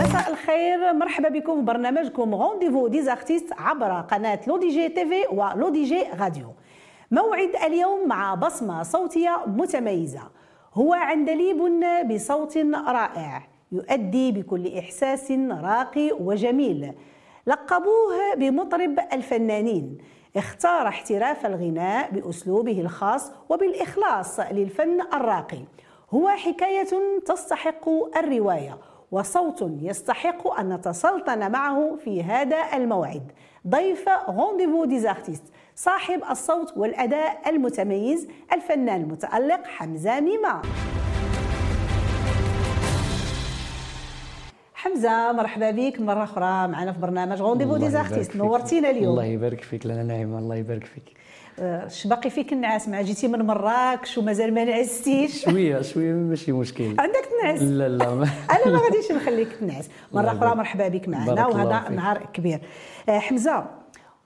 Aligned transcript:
مساء 0.00 0.30
الخير. 0.30 0.92
مرحبا 0.92 1.28
بكم 1.28 1.56
في 1.56 1.62
برنامجكم 1.62 2.34
rendez-vous 2.34 2.88
des 2.88 3.05
artistes 3.05 3.52
عبر 3.58 4.00
قناة 4.00 4.40
لو 4.46 4.57
دي 4.57 4.68
جي 4.68 4.88
تيفي 4.88 5.22
ولو 5.32 5.63
دي 5.63 5.84
جي 5.84 6.04
راديو 6.20 6.46
موعد 7.10 7.50
اليوم 7.66 8.08
مع 8.08 8.34
بصمة 8.34 8.82
صوتية 8.82 9.44
متميزة. 9.46 10.22
هو 10.74 10.94
عندليب 10.94 11.58
بصوت 12.10 12.58
رائع 12.86 13.48
يؤدي 13.72 14.32
بكل 14.32 14.78
إحساس 14.78 15.32
راقي 15.50 16.12
وجميل. 16.20 16.92
لقبوه 17.46 18.34
بمطرب 18.36 18.98
الفنانين. 19.12 19.98
اختار 20.36 20.88
احتراف 20.88 21.46
الغناء 21.46 22.10
بأسلوبه 22.10 22.80
الخاص 22.80 23.32
وبالإخلاص 23.48 24.40
للفن 24.40 25.00
الراقي. 25.00 25.64
هو 26.10 26.28
حكاية 26.28 26.88
تستحق 27.26 27.88
الرواية 28.16 28.78
وصوت 29.10 29.64
يستحق 29.80 30.60
أن 30.60 30.72
نتسلطن 30.72 31.52
معه 31.52 31.96
في 32.04 32.22
هذا 32.22 32.58
الموعد. 32.74 33.32
ضيف 33.68 34.08
rendez-vous 34.28 34.84
des 34.84 35.00
artistes 35.00 35.44
صاحب 35.76 36.20
الصوت 36.30 36.76
والأداء 36.76 37.50
المتميز 37.50 38.28
الفنان 38.52 39.00
المتألق 39.00 39.66
حمزة 39.66 40.20
ميمة 40.20 40.62
حمزة 44.82 45.32
مرحبا 45.32 45.70
بك. 45.70 46.00
مرة 46.00 46.24
أخرى 46.24 46.68
معنا 46.68 46.92
في 46.92 46.98
برنامج 47.00 47.40
rendez-vous 47.40 47.76
des 47.76 47.92
artistes 47.92 48.36
نورتينا 48.36 48.90
اليوم. 48.90 49.10
الله 49.10 49.24
يبارك 49.24 49.60
فيك 49.60 49.86
لالة 49.86 50.02
نعيمة 50.02 50.38
الله 50.38 50.56
يبارك 50.56 50.84
فيك. 50.84 51.16
اش 51.58 52.06
باقي 52.06 52.30
فيك 52.30 52.52
النعاس؟ 52.52 52.88
مع 52.88 53.02
جيتي 53.02 53.28
من 53.28 53.46
مراكش 53.46 54.18
ومازال 54.18 54.54
ما 54.54 54.64
نعستيش؟ 54.64 55.44
شوية 55.44 55.82
شوية 55.82 56.12
ماشي 56.12 56.52
مشكل. 56.52 56.84
عندك 56.98 57.28
تنعس؟ 57.40 57.62
لا 57.62 57.88
لا 57.88 58.14
ما 58.14 58.28
أنا 58.54 58.72
ما 58.72 58.78
غاديش 58.78 59.12
نخليك 59.12 59.48
تنعس. 59.52 59.88
مرة 60.12 60.32
أخرى. 60.32 60.54
مرحبا 60.56 60.88
بك 60.88 61.08
معنا 61.08 61.46
وهذا. 61.46 61.88
نهار 61.90 62.26
كبير. 62.32 62.60
آه، 63.08 63.18
حمزة 63.18 63.64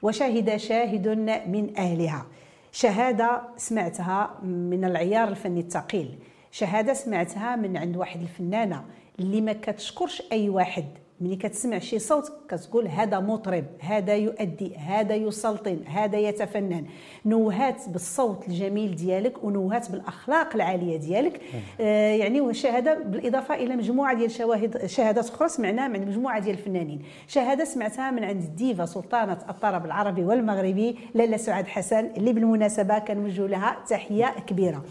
وشهد 0.03 0.56
شاهد 0.56 1.09
من 1.48 1.77
أهلها. 1.78 2.27
شهادة 2.72 3.42
سمعتها 3.56 4.31
من 4.42 4.84
العيار 4.84 5.28
الفني 5.28 5.61
الثقيل. 5.61 6.19
شهادة 6.50 6.94
سمعتها 6.94 7.56
من 7.56 7.77
عند 7.77 7.97
واحد 7.97 8.20
الفنانة. 8.20 8.84
اللي 9.19 9.41
ما 9.41 9.53
كتشكرش 9.53 10.22
أي 10.33 10.48
واحد. 10.48 10.84
ملي 11.20 11.36
كتسمع 11.36 11.78
شي 11.78 11.98
صوت 11.98 12.33
كتقول 12.48 12.89
هذا 12.89 13.20
مطرب 13.20 13.64
هذا 13.81 14.14
يؤدي 14.14 14.77
هذا 14.77 15.14
يسلطن 15.14 15.78
هذا 15.86 16.19
يتفنن. 16.19 16.84
نوهات 17.27 17.89
بالصوت 17.89 18.48
الجميل 18.48 18.97
ديالك 18.97 19.44
ونوهات 19.44 19.91
بالأخلاق 19.91 20.55
العالية 20.55 20.97
ديالك. 20.97 21.41
آه. 21.81 22.14
يعني 22.14 22.41
وشهاده 22.41 22.94
بالإضافة 22.94 23.55
إلى 23.55 23.77
مجموعة 23.77 24.14
ديال 24.14 24.31
شواهد 24.31 24.87
شهادات 24.87 25.31
أخرى 25.31 25.48
سمعناها 25.48 25.89
من 25.89 26.09
مجموعة 26.09 26.39
ديال 26.39 26.59
الفنانين. 26.59 27.03
شهادة 27.28 27.64
سمعتها 27.64 28.11
من 28.11 28.25
عند 28.25 28.42
الديفا 28.42 28.87
سلطانة 28.87 29.39
الطرب 29.48 29.84
العربي 29.87 30.25
والمغربي 30.25 30.98
لاله 31.14 31.37
سعاد 31.37 31.67
حسن 31.67 32.11
اللي 32.17 32.33
بالمناسبة 32.33 32.98
كنوجه 32.98 33.47
لها 33.47 33.77
تحية 33.89 34.34
كبيرة. 34.47 34.84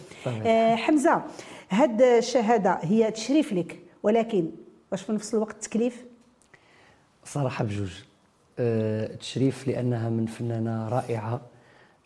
آه 0.46 0.76
حمزة 0.76 1.22
هاد 1.70 2.02
الشهادة 2.02 2.80
هي 2.82 3.12
تشريف 3.12 3.54
لك. 3.54 3.85
ولكن 4.06 4.52
واش 4.92 5.02
في 5.02 5.12
نفس 5.12 5.34
الوقت 5.34 5.64
تكليف 5.64 6.06
صراحة 7.24 7.64
بجوج. 7.66 8.04
أه 8.60 9.16
تشريف 9.16 9.68
لأنها 9.68 10.10
من 10.10 10.26
فنانة 10.26 10.90
رائعة 10.90 11.42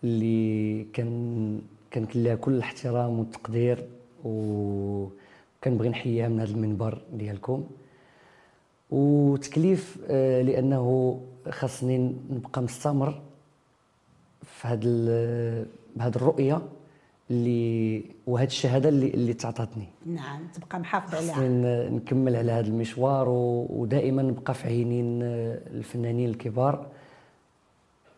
اللي 0.03 0.83
كان 0.93 1.61
كانت 1.91 2.15
لها 2.15 2.35
كل 2.35 2.51
الاحترام 2.51 3.19
والتقدير 3.19 3.87
وكنبغي 4.23 5.89
نحييها 5.89 6.27
من 6.27 6.39
هذا 6.39 6.51
المنبر 6.51 7.01
ديالكم. 7.13 7.67
وتكليف 8.91 9.97
أه 10.07 10.41
لأنه 10.41 11.19
خاصني 11.49 11.97
نبقى 12.29 12.61
مستمر 12.61 13.21
في 14.43 14.67
هذه 14.67 14.85
بهذه 15.95 16.15
الرؤية. 16.15 16.61
اللي 17.31 18.03
وهذه 18.27 18.47
الشهادة 18.47 18.89
اللي 18.89 19.07
اللي 19.09 19.33
تعطاتني. 19.33 19.87
نعم 20.05 20.39
تبقى 20.53 20.79
محافظ 20.79 21.15
عليها. 21.15 21.33
خصني 21.33 21.89
نكمل 21.89 22.35
على 22.35 22.51
هذا 22.51 22.67
المشوار 22.67 23.29
و- 23.29 23.65
ودائما 23.69 24.21
نبقى 24.21 24.53
في 24.53 24.67
عينين 24.67 25.19
الفنانين 25.23 26.29
الكبار 26.29 26.87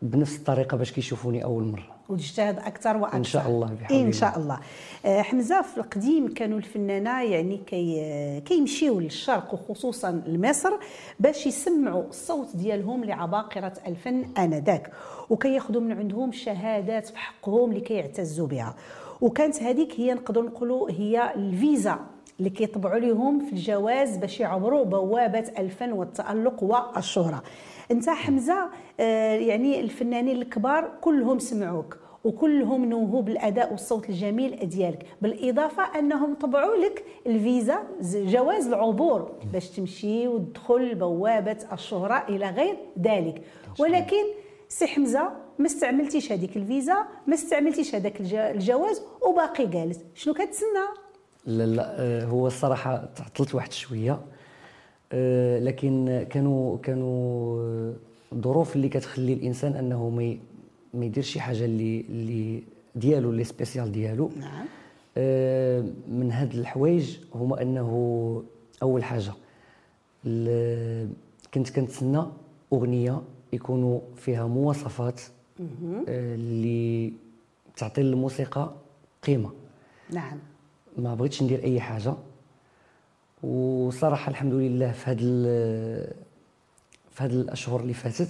بنفس 0.01 0.37
الطريقة 0.37 0.77
باش 0.77 0.91
كيشوفوني 0.91 1.43
أول 1.43 1.63
مرة. 1.63 1.90
وتجتهد 2.11 2.59
أكثر 2.59 2.97
وأكثر. 2.97 3.17
إن 3.17 3.23
شاء 3.23 3.47
الله 3.47 3.67
بحول 3.81 3.97
إن. 3.97 4.11
شاء 4.11 4.37
الله. 4.39 4.59
آه، 5.05 5.21
حمزة 5.21 5.61
في 5.61 5.77
القديم 5.77 6.33
كانوا 6.33 6.57
الفنانة 6.57 7.21
يعني 7.21 7.57
كي 7.57 8.41
كيمشيو 8.45 8.99
للشرق 8.99 9.53
وخصوصا 9.53 10.11
لمصر 10.27 10.71
باش 11.19 11.47
يسمعوا 11.47 12.03
الصوت 12.09 12.55
ديالهم 12.55 13.03
لعباقرة 13.05 13.73
الفن 13.87 14.25
آنذاك. 14.37 14.91
وكياخذوا 15.29 15.81
من 15.81 15.91
عندهم 15.91 16.31
شهادات 16.31 17.07
في 17.07 17.17
حقهم 17.17 17.73
لكي 17.73 17.93
يعتزوا 17.93 18.47
بها. 18.47 18.75
وكانت 19.21 19.63
هذيك 19.63 19.99
هي 19.99 20.13
نقدروا 20.13 20.49
نقولوا 20.49 20.91
هي 20.91 21.33
الفيزا. 21.35 21.99
اللي 22.41 22.49
كيطبعوا 22.49 22.99
لهم 22.99 23.39
في 23.45 23.53
الجواز 23.53 24.17
باش 24.17 24.39
يعبروا 24.39 24.83
بوابة 24.83 25.51
الفن 25.57 25.91
والتألق 25.91 26.63
والشهرة. 26.63 27.43
انت 27.91 28.09
حمزة 28.09 28.69
آه، 28.99 29.35
يعني 29.35 29.79
الفنانين 29.79 30.35
الكبار 30.41 30.91
كلهم 31.01 31.39
سمعوك 31.39 31.97
وكلهم 32.23 32.85
نوهوا 32.85 33.21
بالأداء 33.21 33.71
والصوت 33.71 34.09
الجميل 34.09 34.69
ديالك 34.69 35.05
بالإضافة 35.21 35.99
أنهم 35.99 36.33
طبعوا 36.35 36.75
لك 36.75 37.03
الفيزا 37.27 37.79
جواز 38.13 38.67
العبور 38.67 39.31
باش 39.53 39.69
تمشي 39.69 40.27
وتدخل 40.27 40.95
بوابة 40.95 41.57
الشهرة 41.73 42.25
إلى 42.29 42.49
غير 42.49 42.77
ذلك. 43.01 43.41
ولكن 43.79 44.23
سي 44.69 44.87
حمزة 44.87 45.29
ما 45.59 45.65
استعملتيش 45.65 46.31
هذيك 46.31 46.57
الفيزا 46.57 46.97
ما 47.27 47.33
استعملتيش 47.33 47.95
هذاك 47.95 48.19
الج- 48.19 48.35
الجواز 48.35 49.01
وباقي 49.27 49.65
جالس. 49.67 49.99
شنو 50.15 50.33
كتسنى؟ 50.33 51.00
لا 51.45 51.65
لا 51.65 52.01
آه، 52.01 52.25
هو 52.25 52.47
الصراحة 52.47 53.05
تعطلت 53.15 53.55
واحد 53.55 53.71
شوية. 53.71 54.19
آه، 55.13 55.59
لكن 55.59 56.25
كانوا 56.29 56.77
كانوا 56.77 57.59
آه، 57.61 57.93
الظروف 58.33 58.75
اللي 58.75 58.89
كتخلي 58.89 59.33
الإنسان 59.33 59.75
أنه 59.75 60.09
ما 60.09 60.37
ما 60.93 61.05
يدير 61.05 61.23
شي 61.23 61.39
حاجة 61.39 61.65
اللي 61.65 62.05
اللي 62.09 62.63
ديالو 62.95 63.29
اللي 63.29 63.43
سبيسيال 63.43 63.91
ديالو. 63.91 64.31
نعم. 64.39 64.65
من 66.07 66.29
هاد 66.31 66.53
الحوايج 66.53 67.17
هما 67.35 67.61
أنه 67.61 68.43
أول 68.83 69.03
حاجة 69.03 69.31
كنت 71.53 71.69
كنتسنى 71.69 72.23
أغنية 72.73 73.21
يكونوا 73.53 73.99
فيها 74.15 74.47
مواصفات 74.47 75.21
اللي 76.07 77.13
تعطي 77.77 78.01
للموسيقى 78.01 78.73
قيمة. 79.23 79.51
نعم. 80.09 80.37
ما 80.97 81.15
بغيتش 81.15 81.43
ندير 81.43 81.63
أي 81.63 81.81
حاجة. 81.81 82.13
وصراحة 83.43 84.29
الحمد 84.29 84.53
لله 84.53 84.91
في 84.91 85.09
هاد 85.11 85.19
ال- 85.21 86.13
في 87.11 87.23
هاد 87.23 87.31
الأشهر 87.31 87.79
اللي 87.79 87.93
فاتت. 87.93 88.29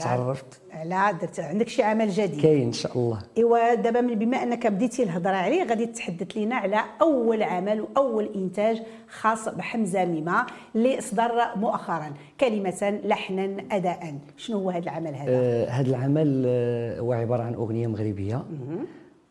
تعرفت. 0.00 0.60
لا 0.84 1.12
درت 1.12 1.40
عندك 1.40 1.68
شي 1.68 1.82
عمل 1.82 2.10
جديد؟ 2.10 2.40
كاين 2.42 2.62
إن 2.66 2.72
شاء 2.72 2.98
الله. 2.98 3.18
إيوا 3.38 3.74
دابا 3.74 4.00
بما 4.00 4.42
أنك 4.42 4.66
بديتي 4.66 5.02
الهضرة 5.02 5.30
عليه 5.36 5.62
غادي 5.64 5.86
تحدث 5.86 6.36
لنا 6.36 6.56
على 6.56 6.84
أول 7.00 7.42
عمل 7.42 7.80
وأول 7.80 8.30
إنتاج 8.34 8.82
خاص 9.08 9.48
بحمزة 9.48 10.04
ميمة 10.04 10.46
اللي 10.74 10.98
اصدر 10.98 11.30
مؤخرا 11.56 12.12
كلمة 12.40 13.00
لحنا 13.04 13.56
اداء. 13.70 14.18
شنو 14.36 14.58
هو 14.58 14.70
هذا 14.70 14.82
العمل 14.82 15.14
هذا؟ 15.14 15.30
آه، 15.30 15.68
هذا 15.68 15.88
العمل 15.90 16.44
آه، 16.46 17.00
هو 17.00 17.12
عبارة 17.12 17.42
عن 17.42 17.54
أغنية 17.54 17.86
مغربية. 17.86 18.44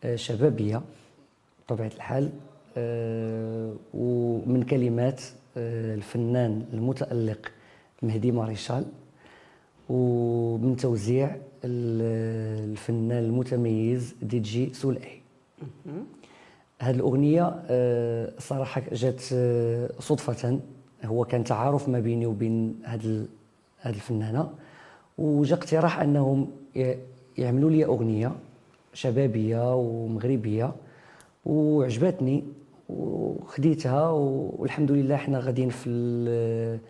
آه، 0.04 0.16
شبابية 0.16 0.82
بطبيعة 1.66 1.90
الحال. 1.96 2.30
ومن 3.94 4.62
كلمات 4.70 5.20
آه، 5.56 5.94
الفنان 5.94 6.64
المتألق 6.72 7.52
مهدي 8.02 8.32
ماريشال 8.32 8.84
ومن 9.88 10.76
توزيع 10.76 11.36
ال- 11.64 12.70
الفنان 12.70 13.24
المتميز 13.24 14.14
دي 14.22 14.38
جي 14.38 14.74
سولعي 14.74 15.20
هذه 16.80 16.94
الأغنية 16.94 17.54
آه، 17.68 18.32
صراحة 18.38 18.82
جات 18.92 19.22
آه، 19.32 19.90
صدفة. 20.00 20.60
هو 21.04 21.24
كان 21.24 21.44
تعارف 21.44 21.88
ما 21.88 22.00
بيني 22.00 22.26
وبين 22.26 22.74
هذه 22.84 23.26
هذه 23.80 23.94
الفنانة. 23.94 24.50
وجا 25.18 25.54
اقتراح 25.56 26.00
أنهم 26.00 26.50
يعملوا 27.38 27.70
لي 27.70 27.84
أغنية 27.84 28.32
شبابية 28.94 29.74
ومغربية 29.76 30.72
وعجبتني. 31.46 32.44
وخديتها 32.88 34.08
والحمد 34.10 34.90
لله 34.92 35.14
إحنا 35.14 35.38
غاديين 35.38 35.68
في 35.68 35.90
ال- 35.90 36.80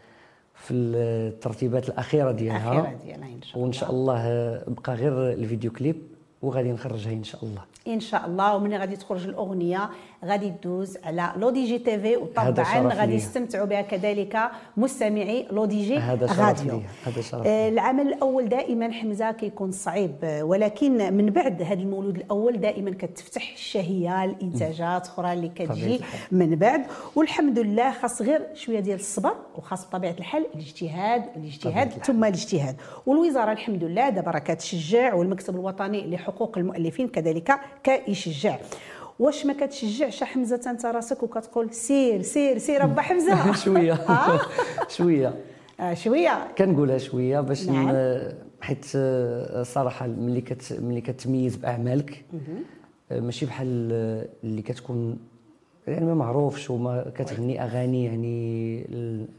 في 0.54 0.74
الترتيبات 0.74 1.88
الأخيرة 1.88 2.32
ديالها. 2.32 2.72
الأخيرة 2.72 2.98
ديالها 3.04 3.28
إن 3.28 3.42
شاء 3.42 3.58
وإن 3.62 3.72
شاء 3.72 3.90
الله 3.90 4.22
بقى 4.68 4.94
غير 4.94 5.32
ال 5.32 5.39
vidéo 5.39 5.70
clip. 5.72 5.96
وغادي 6.46 6.72
نخرجها 6.72 7.12
إن 7.12 7.24
شاء 7.24 7.44
الله. 7.44 7.62
إن 7.88 8.00
شاء 8.00 8.26
الله. 8.26 8.56
ومن 8.56 8.74
غادي 8.74 8.96
تخرج 8.96 9.26
الأغنية؟ 9.26 9.90
غادي 10.24 10.50
تدوز 10.50 10.98
على 11.04 11.32
لو 11.36 11.50
دي 11.50 11.64
جي 11.64 11.78
تي 11.78 11.98
في. 12.00 12.16
وطبعا 12.16 12.94
غادي. 12.94 13.14
يستمتعوا 13.14 13.66
بها 13.66 13.82
كذلك 13.82 14.38
مستمعي 14.76 15.46
لو 15.50 15.64
دي 15.64 15.88
جي 15.88 15.98
هذا 15.98 16.26
شرف 16.26 16.40
راديو. 16.40 16.82
هذا 17.04 17.20
شرف 17.20 17.46
آه، 17.46 17.68
العمل 17.68 18.06
الأول 18.06 18.48
دائما 18.48 18.92
حمزة 18.92 19.32
كيكون 19.32 19.72
صعيب. 19.72 20.40
ولكن 20.42 21.14
من 21.14 21.30
بعد 21.30 21.62
هذا 21.62 21.80
المولود 21.80 22.16
الأول 22.16 22.60
دائما 22.60 22.90
كتفتح 22.90 23.52
الشهية 23.52 24.24
الإنتاجات 24.24 25.06
أخرى 25.06 25.32
اللي 25.32 25.48
كتجي. 25.48 26.00
من 26.32 26.56
بعد. 26.56 26.86
والحمد 27.16 27.58
لله 27.58 27.92
خاص 27.92 28.22
غير 28.22 28.46
شوية 28.54 28.80
ديال 28.80 29.00
الصبر 29.00 29.34
وخاص 29.56 29.86
بطبيعة 29.86 30.16
الحال 30.18 30.46
الاجتهاد 30.54 31.24
الاجتهاد. 31.36 31.88
ثم 31.88 32.24
الاجتهاد. 32.24 32.76
والوزارة 33.06 33.52
الحمد 33.52 33.84
لله 33.84 34.08
دابا 34.08 34.30
راه 34.30 34.38
كتشجع 34.38 35.14
والمكتب 35.14 35.54
الوطني 35.54 36.10
لحقوق 36.10 36.35
المؤلفين 36.56 37.08
كذلك 37.08 37.60
كيشجع 37.84 38.56
واش 39.18 39.46
ما 39.46 39.52
كتشجعش 39.52 40.24
حمزة 40.24 40.60
انت 40.70 40.86
راسك 40.86 41.22
وكتقول 41.22 41.74
سير 41.74 42.22
سير 42.22 42.58
سير 42.58 42.84
ابا 42.84 43.02
حمزة. 43.02 43.52
شوية؟ 43.64 43.98
شوية. 44.96 45.34
آه 45.80 45.94
شوية. 45.94 46.48
كنقولها 46.58 46.98
شوية 46.98 47.40
باش 47.40 47.68
نعم. 47.68 47.94
حيت 48.60 48.86
آه، 48.96 49.62
صراحة 49.62 50.06
ملي 50.06 50.40
كت 50.40 50.78
ملي 50.80 51.00
كتميز 51.00 51.56
بأعمالك 51.56 52.24
آه، 53.10 53.20
ماشي 53.20 53.46
بحال 53.46 53.68
اللي 54.44 54.62
كتكون 54.62 55.18
يعني 55.86 56.04
ما 56.06 56.14
معروفش 56.14 56.70
وما 56.70 57.12
كتغني 57.14 57.64
أغاني 57.64 58.04
يعني 58.04 58.86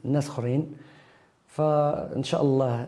الناس 0.06 0.28
أخرين. 0.28 0.72
فإن 1.48 2.24
شاء 2.24 2.42
الله 2.42 2.88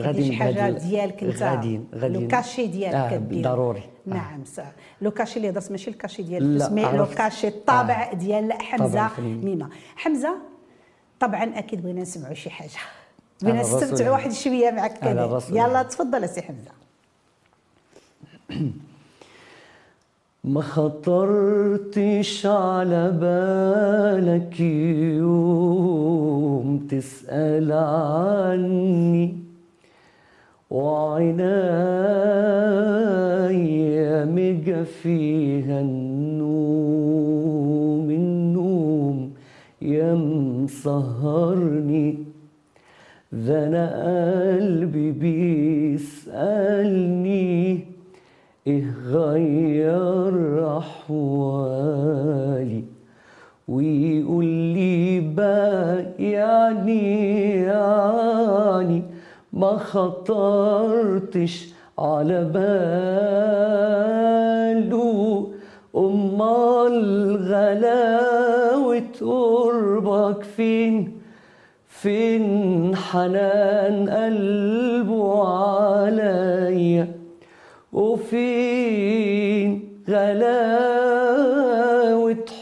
غادي 0.00 0.24
شي 0.24 0.32
حاجة 0.36 0.70
ديالك 0.70 1.24
انت 1.24 1.42
غادي 1.42 1.80
غادي 1.94 2.18
لو 2.18 2.28
كاشي 2.28 2.66
ديالك 2.66 2.94
آه 2.94 3.10
كدير. 3.10 3.44
ضروري 3.44 3.82
نعم 4.06 4.44
صح 4.44 4.72
لو 5.02 5.10
كاشي 5.10 5.36
اللي 5.36 5.50
هضرت 5.50 5.70
ماشي 5.70 5.90
الكاشي 5.90 6.22
ديال 6.22 6.42
الاسم 6.42 6.78
لو. 6.78 7.06
كاشي 7.06 7.48
الطابع 7.48 8.12
ديال 8.12 8.52
حمزة. 8.52 9.10
ميمة 9.18 9.68
حمزة 9.96 10.34
طبعا 11.20 11.58
أكيد 11.58 11.82
بغينا 11.82 12.00
نسمعوا 12.02 12.34
شي 12.34 12.50
حاجة 12.50 12.70
بغينا 13.42 13.60
نستمتعوا. 13.60 14.10
واحد 14.10 14.32
شوية 14.32 14.70
معك 14.70 14.98
كذا 14.98 15.24
الرسول 15.24 15.56
يلا. 15.56 15.82
تفضل 15.82 16.28
سي 16.28 16.42
حمزة 16.42 16.70
ما 20.44 20.60
خطرتش 20.60 22.46
على 22.46 23.10
بالك 23.10 24.60
يوم 25.90 26.86
تسأل 26.90 27.72
عني 27.72 29.38
وعنايا 32.88 34.24
مجا 34.24 34.82
فيها 34.84 35.80
النوم 35.80 36.50
النوم 38.10 39.32
يا 39.82 40.14
مسهرني 40.14 42.18
ده 43.32 43.66
أنا 43.66 43.84
قلبي 44.56 45.12
بيسألني 45.98 47.80
إيه 48.66 48.84
غير 49.06 50.68
احوالي 50.78 52.82
ويقول 53.68 54.44
لي 54.44 55.20
بقى 55.20 56.04
يعني 56.18 57.37
ما 59.58 59.78
خطرتش 59.78 61.68
على 61.98 62.44
باله. 64.84 65.48
أمال 65.96 67.36
غلاوة 67.50 69.02
قربك 69.20 70.42
فين؟ 70.42 71.12
فين 71.88 72.96
حنان 72.96 74.10
قلبه 74.10 75.48
عليا؟ 75.48 77.08
وفين 77.92 79.88
غلاوة 80.08 81.24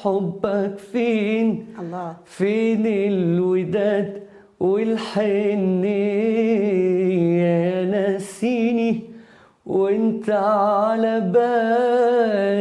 حبك 0.02 0.78
فين؟ 0.93 1.66
الله. 1.81 2.16
فين 2.25 2.87
الوداد 2.87 4.22
والحنية 4.60 6.65
وانت 9.86 10.30
على 10.30 11.14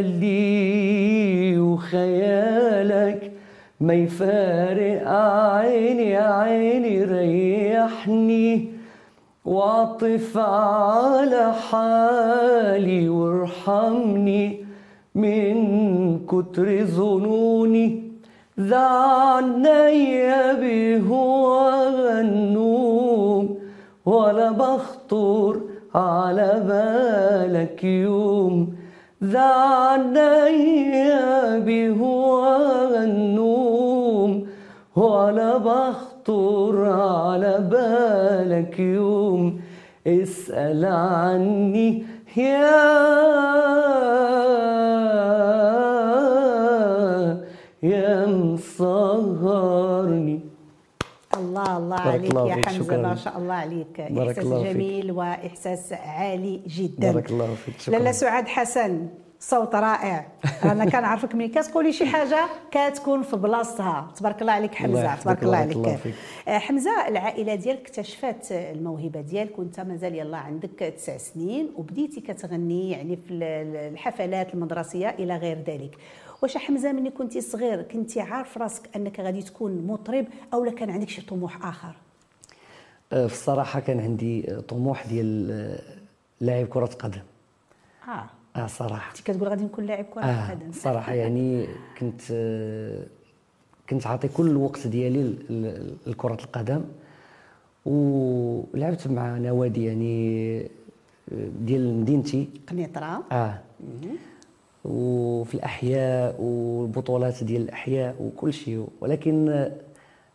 بالي 0.06 0.45
وخيالك 1.60 3.22
ما 3.86 3.94
يفارق. 3.94 5.07
عيني 5.07 6.18
عيني 6.18 6.95
ريحني 7.04 8.50
واعطف 9.45 10.38
على 10.38 11.54
حالي 11.69 13.10
وارحمني 13.10 14.44
من 15.16 15.56
كتر 16.31 16.68
ظنوني. 16.98 17.88
ذا 18.60 18.88
عنيا 19.22 20.54
بهوى 20.62 21.69
النوم 22.19 22.75
ولا 24.06 24.52
بخطر 24.52 25.62
على 25.96 26.63
بالك 26.68 27.84
يوم 27.84 28.75
ذا 29.24 29.54
عنيا 29.54 31.60
بهوى 31.60 33.04
النوم 33.04 34.48
ولا 34.96 35.57
بخطر 35.57 36.86
على 36.86 37.68
بالك 37.72 38.80
يوم 38.80 39.62
اسأل 40.08 40.86
عني 40.86 42.06
يا 42.38 42.96
الله 51.86 52.00
عليك 52.00 52.32
الله 52.32 52.50
يا 52.50 52.56
حمزة 52.66 52.84
شكراً. 52.84 52.98
ما 52.98 53.16
شاء 53.16 53.38
الله 53.38 53.54
عليك 53.54 54.02
بارك 54.02 54.28
إحساس 54.30 54.46
الله 54.46 54.64
فيك. 54.64 54.74
جميل 54.74 55.12
وإحساس 55.12 55.94
عالي 55.94 56.62
جدا 56.68 57.12
بارك 57.12 57.30
الله 57.32 57.56
فيك، 57.66 57.80
شكراً. 57.80 57.98
لاله 57.98 58.12
سعاد 58.12 58.48
حسن 58.48 59.08
صوت 59.48 59.76
رائع. 59.76 60.28
أنا 60.64 60.86
كنعرفك 60.86 61.36
ملي 61.36 61.48
كتقولي 61.48 61.94
شي 61.94 62.06
حاجة 62.06 62.46
كتكون 62.72 63.24
في 63.24 63.36
بلاصتها. 63.36 64.12
تبارك 64.16 64.42
الله 64.42 64.54
عليك 64.54 64.82
الله 64.86 65.08
حمزه 65.08 65.22
تبارك 65.24 65.44
الله 65.44 65.64
الله 65.64 65.90
عليك. 66.04 66.16
آه، 66.48 66.58
حمزة 66.58 67.08
العائلة 67.08 67.56
ديالك 67.56 67.80
اكتشفت 67.80 68.52
الموهبة 68.52 69.22
ديالك 69.22 69.60
وانت 69.60 69.80
مازال 69.80 70.16
يلا 70.16 70.38
عندك 70.38 70.94
تسع 70.98 71.18
سنين 71.18 71.70
وبديتي 71.75 72.22
كتغني 72.22 72.92
يعني 72.92 73.16
في 73.16 73.34
ال- 73.34 73.44
الحفلات 73.94 74.54
المدرسية 74.54 75.10
إلى 75.10 75.38
غير 75.38 75.58
ذلك. 75.68 75.98
واش 76.42 76.58
حمزة 76.58 76.92
ملي 76.92 77.10
كنتي 77.10 77.42
صغير 77.42 77.82
كنتي 77.82 78.22
عارف 78.22 78.58
راسك 78.58 78.90
أنك 78.96 79.20
غادي 79.20 79.42
تكون 79.42 79.88
مطرب 79.88 80.25
أو 80.54 80.66
لا 80.66 80.72
كان 80.72 80.90
عندك 80.90 81.10
شي 81.10 81.22
طموح 81.22 81.66
آخر؟ 81.68 81.96
آه، 83.14 83.28
في 83.28 83.34
الصراحة 83.34 83.80
كان 83.80 84.00
عندي 84.00 84.42
طموح 84.68 85.08
ديال 85.08 85.52
آه، 85.52 85.80
لاعب 86.42 86.66
كرة 86.68 86.86
قدم. 87.00 87.22
آه. 88.08 88.25
آه 88.56 88.68
صراحة. 88.68 89.12
كنتي 89.12 89.24
كتقول 89.24 89.48
غادي 89.50 89.64
نكون 89.64 89.86
لاعب 89.86 90.06
كرة 90.06 90.50
قدم 90.52 90.72
صراحة 90.72 91.14
يعني 91.14 91.68
كنت 92.00 92.22
آه، 92.32 93.04
كنت 93.90 94.08
عاطي 94.08 94.28
كل 94.28 94.48
الوقت 94.48 94.88
ديالي 94.88 95.24
ل- 95.24 95.36
ل- 95.50 95.94
لكرة 96.08 96.38
القدم 96.44 96.82
ولعبت 97.86 99.08
مع 99.08 99.38
نوادي 99.38 99.86
يعني 99.86 100.62
آه، 100.62 101.48
ديال 101.62 101.94
مدينتي. 102.02 102.48
قنيطرة. 102.70 103.24
آه. 103.32 103.60
وفي 104.86 105.54
الأحياء 105.56 106.42
والبطولات 106.42 107.44
ديال 107.44 107.62
الأحياء 107.62 108.16
وكل 108.22 108.54
شيء. 108.54 108.88
ولكن 109.02 109.70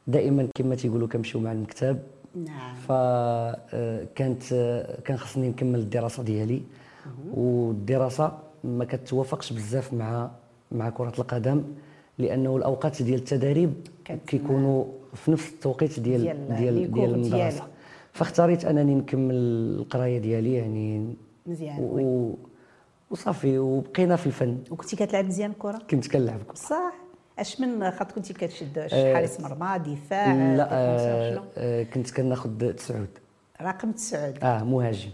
دائما 0.06 0.48
كما 0.54 0.74
تيقولوا 0.74 1.08
كنمشيو 1.08 1.40
مع 1.40 1.52
المكتب. 1.52 1.98
نعم. 2.34 2.74
فكانت 2.88 4.42
كان 5.04 5.16
خصني 5.16 5.48
نكمل 5.48 5.78
الدراسة 5.78 6.22
ديالي. 6.22 6.62
والدراسة 7.34 8.38
ما 8.64 8.84
كتوافقش 8.84 9.52
بزاف 9.52 9.92
مع 9.92 10.30
مع 10.72 10.90
كرة 10.90 11.12
القدم 11.18 11.62
لأنه 12.18 12.56
الأوقات 12.56 13.02
ديال 13.02 13.18
التدريب 13.18 13.74
كيكونوا 14.26 14.84
في 15.14 15.30
نفس 15.30 15.48
التوقيت 15.52 16.00
ديال 16.00 16.22
ديال 16.56 16.92
ديال 16.92 17.14
المدرسة. 17.14 17.66
فاختاريت 18.12 18.64
أنني 18.64 18.94
نكمل 18.94 19.34
القراية 19.80 20.18
ديالي 20.18 20.54
يعني 20.54 21.14
مزيان 21.46 21.76
و-. 21.80 22.34
وصافي 23.10 23.58
وبقينا 23.58 24.16
في 24.16 24.26
الفن 24.26 24.58
وكنتي 24.70 24.96
كتلعب 24.96 25.24
مزيان 25.24 25.50
الكره 25.50 25.78
كنت 25.90 26.06
كنلعب 26.08 26.42
كرة. 26.42 26.54
صح 26.54 26.92
أش 27.38 27.60
من 27.60 27.90
خط 27.90 28.12
كنتي 28.12 28.32
كتشد 28.32 28.78
آه، 28.78 29.14
حارس 29.14 29.40
مرمى 29.40 29.78
دفاع 29.78 30.54
لا 30.56 30.68
آه؟ 30.72 31.42
آه 31.56 31.82
كنت 31.82 32.10
كناخذ 32.10 32.72
تسعود 32.72 33.08
رقم 33.62 33.92
تسعود 33.92 34.38
آه 34.44 34.64
مهاجم 34.64 35.10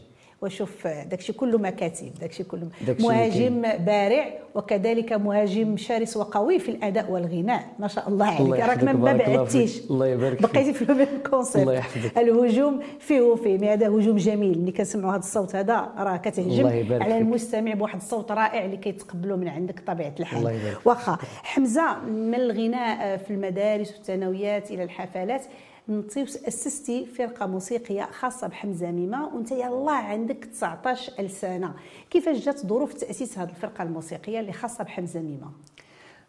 وشوف 0.47 0.87
داكشي 0.87 1.33
كله 1.33 1.59
مكاتب 1.59 2.15
داكشي 2.21 2.45
كله 2.45 2.69
مهاجم 3.01 3.63
بارع 3.63 4.27
وكذلك 4.55 5.13
مهاجم 5.13 5.77
شرس 5.77 6.17
وقوي 6.17 6.59
في 6.59 6.69
الأداء 6.69 7.11
والغناء 7.11 7.65
ما 7.79 7.89
شاء 7.89 8.09
الله 8.09 8.27
عليك 8.27 8.61
راك 8.61 8.85
ما 8.85 9.13
بعدتيش. 9.13 9.91
الله 9.91 10.07
يبارك. 10.07 10.43
بقيتي 10.43 10.73
في 10.73 10.83
الميم 10.83 11.09
كونسيبت 11.31 11.63
الله 11.63 11.73
يحفظك. 11.73 12.19
الهجوم 12.19 12.81
فيه 13.01 13.21
وفيه 13.21 13.73
هذا 13.73 13.89
هجوم 13.89 14.17
جميل 14.17 14.59
ملي 14.59 14.73
كنسمعوا 14.73 15.13
هذا 15.13 15.19
الصوت 15.19 15.57
هذا 15.57 15.89
راه 15.99 16.17
كتهجم 16.17 16.67
على. 16.67 17.19
المستمع 17.19 17.75
بواحد 17.75 17.97
الصوت 17.97 18.33
رائع 18.33 18.65
اللي 18.65 18.77
كيتقبلوا 18.77 19.37
من 19.37 19.49
عندك 19.49 19.81
طبيعة 19.87 20.15
الحال. 20.21 20.59
واخا 20.85 21.19
حمزة 21.43 21.99
من 22.05 22.35
الغناء 22.35 23.17
في 23.17 23.31
المدارس 23.31 23.93
والثانويات 23.93 24.71
إلى 24.71 24.83
الحفلات 24.83 25.43
انت 25.89 26.19
أسستي 26.19 27.07
فرقة 27.07 27.47
موسيقية 27.47 28.09
خاصة 28.13 28.47
بحمزة 28.47 28.91
ميمة 28.91 29.35
وأنت 29.35 29.53
يلاه 29.53 29.91
عندك 29.91 30.45
19 30.45 31.29
سنة. 31.29 31.75
كيفاش 32.11 32.45
جات 32.45 32.67
ظروف 32.67 32.93
تأسيس 32.95 33.39
هذه 33.39 33.51
الفرقة 33.51 33.83
الموسيقية 33.83 34.41
اللي 34.41 34.53
خاصة 34.53 34.85
بحمزة 34.85 35.21
ميمة؟ 35.21 35.51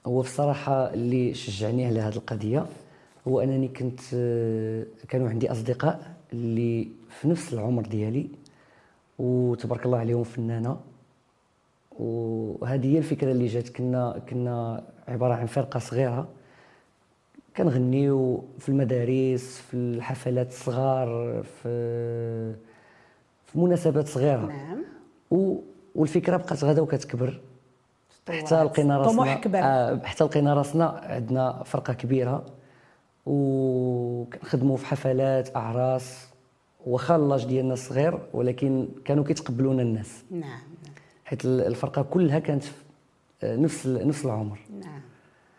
هو 0.05 0.21
بصراحة 0.21 0.93
اللي 0.93 1.33
شجعني 1.33 1.85
على 1.85 1.99
هذه 1.99 2.15
القضية 2.15 2.65
هو 3.27 3.39
أنني 3.39 3.67
كنت 3.67 3.99
كانوا 5.09 5.29
عندي 5.29 5.51
أصدقاء 5.51 6.13
اللي 6.33 6.87
في 7.09 7.27
نفس 7.27 7.53
العمر 7.53 7.81
ديالي 7.81 8.29
وتبارك 9.19 9.85
الله 9.85 9.97
عليهم 9.97 10.23
فنانة. 10.23 10.77
وهذه 11.99 12.93
هي 12.93 12.97
الفكرة 12.97 13.31
اللي 13.31 13.45
جات. 13.45 13.69
كنا 13.69 14.21
كنا 14.29 14.83
عبارة 15.07 15.33
عن 15.33 15.45
فرقة 15.45 15.79
صغيرة. 15.79 16.27
كنغنيو 17.57 18.43
في 18.59 18.69
المدارس 18.69 19.57
في 19.57 19.73
الحفلات 19.73 20.47
الصغار 20.47 21.43
في 21.43 22.53
في 23.45 23.59
مناسبات 23.59 24.07
صغيرة. 24.07 24.45
نعم. 24.45 24.83
و 25.31 25.55
والفكرة 25.95 26.37
بقات 26.37 26.63
غدا 26.63 26.81
وكتكبر. 26.81 27.39
حتى 28.29 28.63
لقينا 28.63 28.97
راسنا. 28.97 29.41
آه 29.55 30.01
حتى 30.03 30.23
لقينا 30.23 30.53
راسنا 30.53 30.85
عندنا 31.03 31.63
فرقة 31.65 31.93
كبيرة. 31.93 32.45
وكنخدموا 33.25 34.77
في 34.77 34.85
حفلات 34.85 35.55
أعراس. 35.55 36.27
واخا 36.85 37.15
اللاج 37.15 37.45
ديالنا 37.45 37.75
صغير 37.75 38.19
ولكن 38.33 38.87
كانوا 39.05 39.23
كيتقبلونا 39.23 39.81
الناس. 39.81 40.23
نعم. 40.31 40.59
حيت 41.25 41.45
الفرقة 41.45 42.01
كلها 42.01 42.39
كانت 42.39 42.63
في 42.63 42.73
آه، 43.43 43.55
نفس 43.55 43.87
نفس 43.87 44.25
العمر. 44.25 44.59
نعم. 44.79 45.01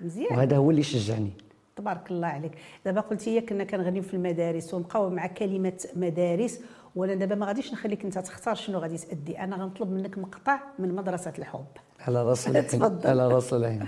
مزيان. 0.01 0.37
وهذا 0.37 0.57
هو 0.57 0.71
اللي 0.71 0.83
شجعني. 0.83 1.31
تبارك 1.79 2.11
الله 2.11 2.27
عليك. 2.27 2.53
دابا 2.85 3.01
قلتي 3.01 3.31
هي 3.37 3.41
كنا 3.41 3.65
كنغنيو 3.65 4.03
في 4.03 4.15
المدارس 4.15 4.75
ونبقاو 4.75 5.11
مع 5.11 5.27
كلمة 5.27 5.85
مدارس 5.97 6.61
وأنا 6.97 7.15
دابا 7.15 7.35
ما 7.35 7.47
غاديش 7.47 7.73
نخليك 7.73 8.05
أنت 8.05 8.19
تختار 8.19 8.55
شنو 8.55 8.79
غادي 8.79 8.99
تأدي. 8.99 9.39
أنا 9.39 9.57
غنطلب 9.57 9.91
منك 9.91 10.19
مقطع 10.19 10.59
من 10.79 10.95
مدرسة 10.95 11.33
الحب. 11.39 11.65
على 12.01 12.23
رأس 12.23 12.49
العين. 12.49 12.83
على 13.05 13.29
رأس 13.29 13.53
العين. 13.53 13.87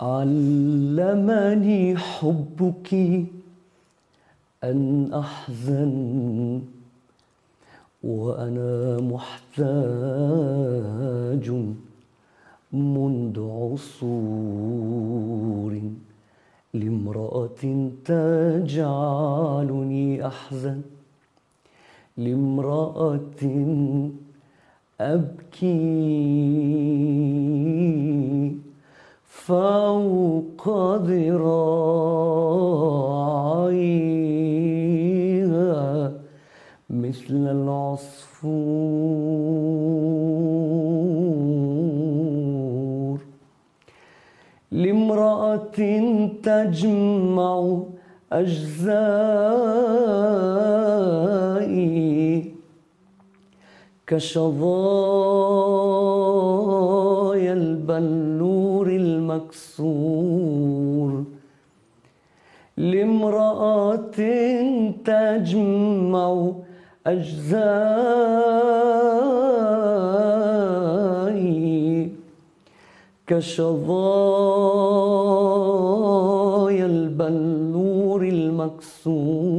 علمني 0.00 1.96
حبك 1.96 2.94
أن 4.64 5.10
أحزن 5.14 6.62
وأنا 8.04 8.96
محتاج 9.00 9.68
منذ 12.72 13.40
عصور 13.40 14.52
لامرأة 16.74 17.90
تجعلني 18.04 19.46
أحزن 20.26 20.80
لامرأة 22.16 23.42
أبكي 25.00 25.68
فوق 29.24 30.68
ذراعيها 30.96 31.42
مثل 36.90 37.34
العصفور. 37.56 39.27
لامرأة 45.08 45.78
تجمع 46.42 47.78
أجزائي 51.18 52.54
كشظايا 56.18 57.52
البلور 57.52 58.86
المكسور 58.88 60.44
لامرأة 62.76 64.10
تجمع 65.04 66.52
أجزائي 67.06 68.38
كشظايا 73.28 73.78
البلور 76.86 78.22
المكسور. 78.22 79.58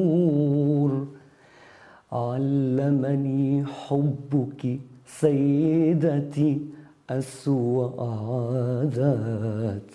علمني 2.11 3.65
حبك 3.65 4.79
سيدتي 5.05 6.61
أسوأ 7.09 8.03
عادات. 8.03 9.91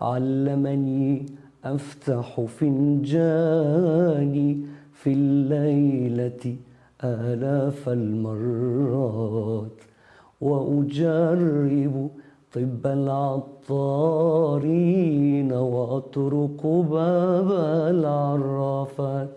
علمني 0.00 1.26
أفتح 1.64 2.40
فنجاني 2.40 3.68
في 4.92 5.12
الليلة 5.12 6.56
آلاف 7.04 7.88
المرات. 7.88 9.72
وأجرب 10.40 12.10
طب 12.54 12.86
العطارين 12.86 13.52
وأطرق 15.52 16.66
باب 16.90 17.50
العرافات. 17.94 19.28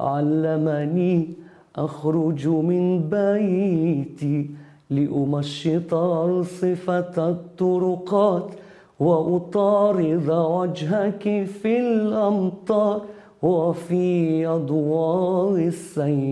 علمني 0.00 1.34
أخرج 1.76 2.48
من 2.48 3.08
بيتي 3.08 4.50
لأمشط 4.90 5.94
أرصفة 5.94 7.30
الطرقات 7.30 8.50
وأطارد 9.00 10.30
وجهك 10.30 11.44
في 11.44 11.80
الأمطار 11.80 13.00
وفي 13.42 14.46
أضواء 14.46 15.66
السيارات. 15.66 16.28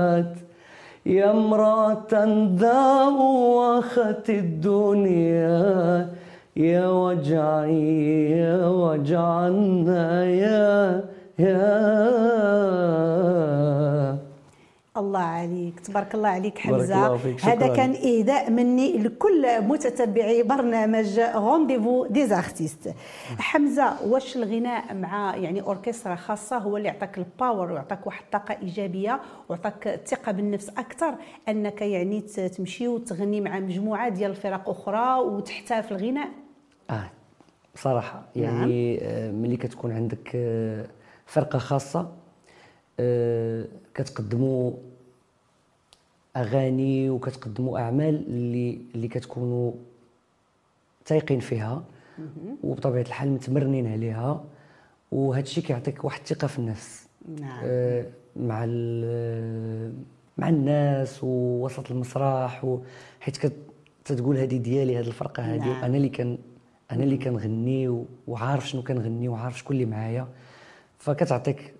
يا 1.05 1.31
امرأة 1.31 2.13
ذاوخت 2.57 4.29
الدنيا 4.29 6.07
يا 6.57 6.87
وجعي 6.89 8.31
يا 8.31 8.67
وجعنا 8.67 10.25
يا 10.25 11.03
يا 11.39 11.93
الله 15.03 15.19
عليك 15.19 15.79
تبارك 15.79 16.15
الله 16.15 16.29
عليك 16.29 16.57
حمزة. 16.57 17.15
هذا. 17.43 17.67
كان 17.75 17.91
إهداء 17.91 18.51
مني 18.51 18.97
لكل 18.97 19.61
متتبعي 19.61 20.43
برنامج 20.43 21.19
رونديفو 21.19 22.05
ديز 22.05 22.33
ارتيست 22.33 22.93
حمزة 23.37 24.07
واش 24.07 24.35
الغناء 24.35 24.93
مع 24.93 25.35
يعني 25.35 25.61
أوركسترا 25.61 26.15
خاصة 26.15 26.57
هو 26.57 26.77
اللي 26.77 26.87
يعطيك 26.87 27.17
ال 27.17 27.26
power 27.26 27.71
ويعطيك 27.71 28.07
واحد 28.07 28.23
الطاقة 28.23 28.57
إيجابية 28.61 29.19
ويعطيك 29.49 29.87
الثقه 29.87 30.31
بالنفس 30.31 30.69
أكثر؟ 30.69 31.15
أنك 31.49 31.81
يعني 31.81 32.21
تمشي 32.21 32.87
وتغني 32.87 33.41
مع 33.41 33.59
مجموعة 33.59 34.09
ديال 34.09 34.31
الفرق 34.31 34.69
أخرى 34.69 35.19
وتحترف 35.19 35.91
الغناء؟ 35.91 36.29
آه 36.89 37.09
بصراحة 37.75 38.23
يعني 38.35 38.99
آه، 39.01 39.31
ملي 39.31 39.57
كتكون 39.57 39.91
عندك 39.91 40.31
آه، 40.35 40.85
فرقة 41.25 41.59
خاصة 41.59 42.11
آه، 42.99 43.65
كتقدموا 43.95 44.71
أغاني 46.37 47.09
وكتقدموا 47.09 47.79
أعمال 47.79 48.23
اللي 48.27 48.79
اللي 48.95 49.07
كتكونوا 49.07 49.71
تايقين 51.05 51.39
فيها. 51.39 51.83
وبطبيعة 52.63 53.01
الحال 53.01 53.29
متمرنين 53.31 53.87
عليها. 53.87 54.43
وهذا 55.11 55.43
الشيء 55.43 55.63
كيعطيك 55.63 56.03
واحد 56.03 56.19
الثقة 56.19 56.47
في 56.47 56.59
النفس. 56.59 57.07
نعم. 57.39 57.59
آه، 57.63 58.05
مع 58.35 58.63
ال- 58.67 59.93
مع 60.37 60.49
الناس 60.49 61.23
ووسط 61.23 61.91
المسرح. 61.91 62.77
حيت 63.19 63.37
كت 63.37 63.53
تتقول 64.05 64.37
هذه 64.37 64.57
ديالي 64.57 64.99
هذه 64.99 65.07
الفرقة 65.07 65.43
هذه 65.43 65.59
نعم. 65.59 65.83
أنا 65.83 65.97
اللي 65.97 66.09
كان 66.09 66.37
أنا 66.91 67.03
اللي 67.03 67.17
كنغني 67.17 68.03
وعارف 68.27 68.67
شنو 68.69 68.83
كنغني 68.83 69.27
وعارف 69.27 69.57
شكون 69.59 69.75
اللي 69.75 69.85
معايا. 69.85 70.27
فكتعطيك 70.99 71.73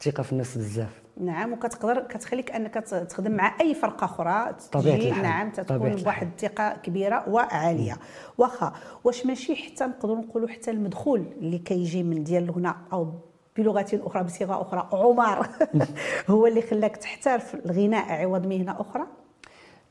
الثقه 0.00 0.22
في 0.22 0.32
النفس 0.32 0.58
بزاف. 0.58 1.02
نعم 1.20 1.52
وكتقدر 1.52 2.00
كتخليك 2.00 2.50
أنك 2.50 2.74
تخدم 3.10 3.32
مع 3.32 3.60
أي 3.60 3.74
فرقة 3.74 4.04
أخرى 4.04 4.56
تجي. 4.72 5.10
نعم 5.10 5.50
تكون. 5.50 5.96
بواحد 5.96 6.26
الثقة 6.26 6.76
كبيرة 6.82 7.28
وعالية. 7.28 7.96
واخا 8.38 8.72
واش 9.04 9.26
ماشي 9.26 9.56
حتى 9.56 9.84
نقدروا 9.84 10.16
نقولوا 10.16 10.48
حتى 10.48 10.70
المدخول 10.70 11.24
اللي 11.40 11.58
كيجي 11.58 12.02
من 12.02 12.24
ديال 12.24 12.44
الغناء 12.44 12.76
أو 12.92 13.12
بلغة 13.56 13.86
أخرى 13.94 14.22
بصيغة 14.22 14.62
أخرى 14.62 14.88
عمر 14.92 15.46
هو 16.30 16.46
اللي 16.46 16.62
خلاك 16.62 16.96
تحترف 16.96 17.54
الغناء 17.54 18.12
عوض 18.12 18.46
مهنة 18.46 18.80
أخرى؟ 18.80 19.06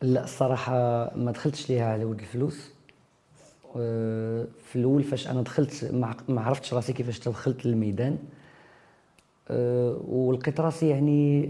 لا 0.01 0.23
الصراحة 0.23 0.73
ما 1.15 1.31
دخلتش 1.31 1.69
ليها 1.69 1.93
على 1.93 2.05
ود 2.05 2.19
الفلوس. 2.19 2.73
آه، 3.77 4.45
في 4.65 4.75
الأول 4.75 5.03
فاش 5.03 5.27
أنا 5.27 5.41
دخلت 5.41 5.89
ما 6.27 6.41
عرفتش 6.41 6.73
راسي 6.73 6.93
كيفاش 6.93 7.19
تدخلت 7.19 7.65
للميدان. 7.65 8.17
آه، 9.49 10.01
ولقيت 10.07 10.59
راسي 10.59 10.89
يعني 10.89 11.49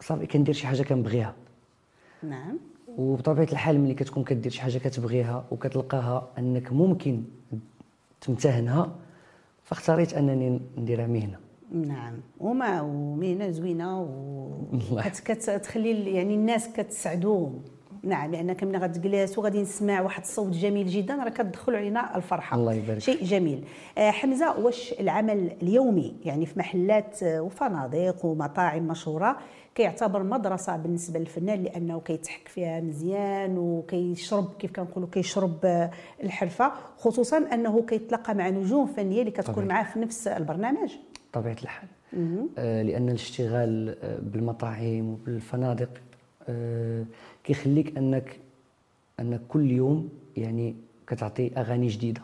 صافي 0.00 0.26
كندير 0.26 0.54
شي 0.54 0.66
حاجة 0.66 0.82
كنبغيها. 0.82 1.34
نعم. 2.22 2.58
وبطبيعة 2.98 3.48
الحال 3.52 3.80
ملي 3.80 3.94
كتكون 3.94 4.24
كدير 4.24 4.52
شي 4.52 4.60
حاجة 4.60 4.78
كتبغيها 4.78 5.44
وكتلقاها 5.50 6.28
أنك 6.38 6.72
ممكن 6.72 7.22
تمتهنها 8.20 8.94
فاختاريت 9.64 10.14
أنني 10.14 10.60
نديرها 10.78 11.06
مهنة. 11.06 11.38
نعم. 11.72 12.14
وما 12.40 12.80
ومهنة 12.80 13.50
زوينة 13.50 14.00
وكتخلي 14.92 16.10
يعني 16.16 16.34
الناس 16.34 16.68
كتسعدوهم 16.72 17.62
نعم 18.06 18.30
لأنك 18.32 18.64
ملي 18.64 18.78
غتجلس 18.78 19.38
وغادي 19.38 19.62
نسمع 19.62 20.00
واحد 20.00 20.22
الصوت 20.22 20.50
جميل 20.52 20.86
جدا 20.86 21.14
راه 21.14 21.28
كتدخل 21.28 21.74
علينا 21.76 22.16
الفرحة. 22.16 22.56
الله 22.56 22.72
يبارك. 22.74 22.98
شيء 22.98 23.24
جميل. 23.24 23.64
آه، 23.98 24.10
حمزة 24.10 24.58
واش 24.60 24.94
العمل 25.00 25.52
اليومي؟ 25.62 26.16
يعني 26.24 26.46
في 26.46 26.58
محلات 26.58 27.18
وفنادق 27.22 28.24
ومطاعم 28.24 28.82
مشهورة 28.88 29.36
كيعتبر 29.74 30.22
مدرسة 30.22 30.76
بالنسبة 30.76 31.18
للفنان 31.18 31.62
لأنه 31.62 32.00
كيتحك 32.00 32.48
فيها 32.48 32.80
مزيان 32.80 33.58
وكيشرب 33.58 34.48
كيف 34.58 34.72
كنقولوا 34.72 35.08
كيشرب 35.12 35.58
آه، 35.64 35.90
الحرفة 36.24 36.72
خصوصا 36.98 37.38
أنه 37.38 37.82
كيتلاقى 37.82 38.34
مع 38.34 38.48
نجوم 38.48 38.86
فنية 38.86 39.20
اللي 39.20 39.30
كتكون 39.30 39.54
طبيعي. 39.54 39.68
معاه 39.68 39.84
في 39.92 39.98
نفس 39.98 40.28
البرنامج. 40.28 40.92
بطبيعه 41.32 41.56
الحال. 41.62 41.88
آه، 42.58 42.82
لأن 42.82 43.08
الاشتغال 43.08 43.96
آه، 44.02 44.18
بالمطاعم 44.22 45.08
وبالفنادق 45.12 45.88
آه، 46.48 47.04
كيخليك 47.50 47.98
انك 47.98 48.38
أنك 49.20 49.40
كل 49.48 49.70
يوم 49.70 50.08
يعني 50.36 50.74
كتعطي 51.06 51.50
أغاني 51.56 51.86
جديدة. 51.88 52.20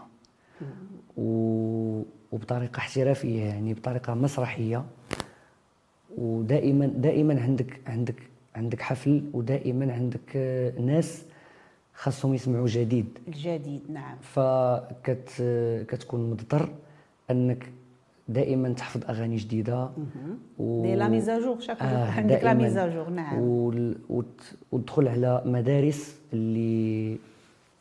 و- 1.16 2.02
وبطريقة 2.32 2.78
احترافية 2.78 3.44
يعني 3.44 3.74
بطريقة 3.74 4.14
مسرحية. 4.14 4.84
ودائما 6.18 6.86
دائما 6.86 7.42
عندك 7.42 7.80
عندك 7.86 8.14
عندك 8.56 8.80
حفل 8.82 9.24
ودائما 9.32 9.92
عندك 9.94 10.36
آه، 10.36 10.80
ناس 10.80 11.24
خاصهم 11.94 12.34
يسمعوا 12.34 12.66
جديد. 12.66 13.18
الجديد 13.28 13.82
نعم. 13.90 14.16
فكت 14.20 15.30
كتكون 15.88 16.30
مضطر 16.30 16.68
أنك 17.30 17.72
دائما 18.28 18.68
تحفظ 18.72 19.00
أغاني 19.08 19.36
جديدة. 19.36 19.90
و... 20.58 20.82
دي 20.82 20.94
لا 20.94 21.08
ميزاجور 21.08 21.60
شاك 21.60 21.82
آه 21.82 22.10
عندك 22.10 22.44
لا. 22.44 22.54
ميزاجور 22.54 23.08
نعم. 23.10 23.38
وال- 23.40 23.96
وت- 24.10 24.54
وتدخل 24.72 25.08
على 25.08 25.42
مدارس 25.46 26.16
اللي 26.32 27.16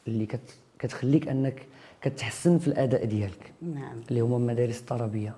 اللي 0.07 0.25
كت... 0.25 0.55
كتخليك 0.79 1.27
أنك 1.27 1.65
كتحسن 2.01 2.57
في 2.57 2.67
الأداء 2.67 3.05
ديالك. 3.05 3.51
نعم. 3.62 3.95
اللي 4.10 4.21
هما 4.21 4.38
المدارس 4.38 4.79
الطربية 4.79 5.33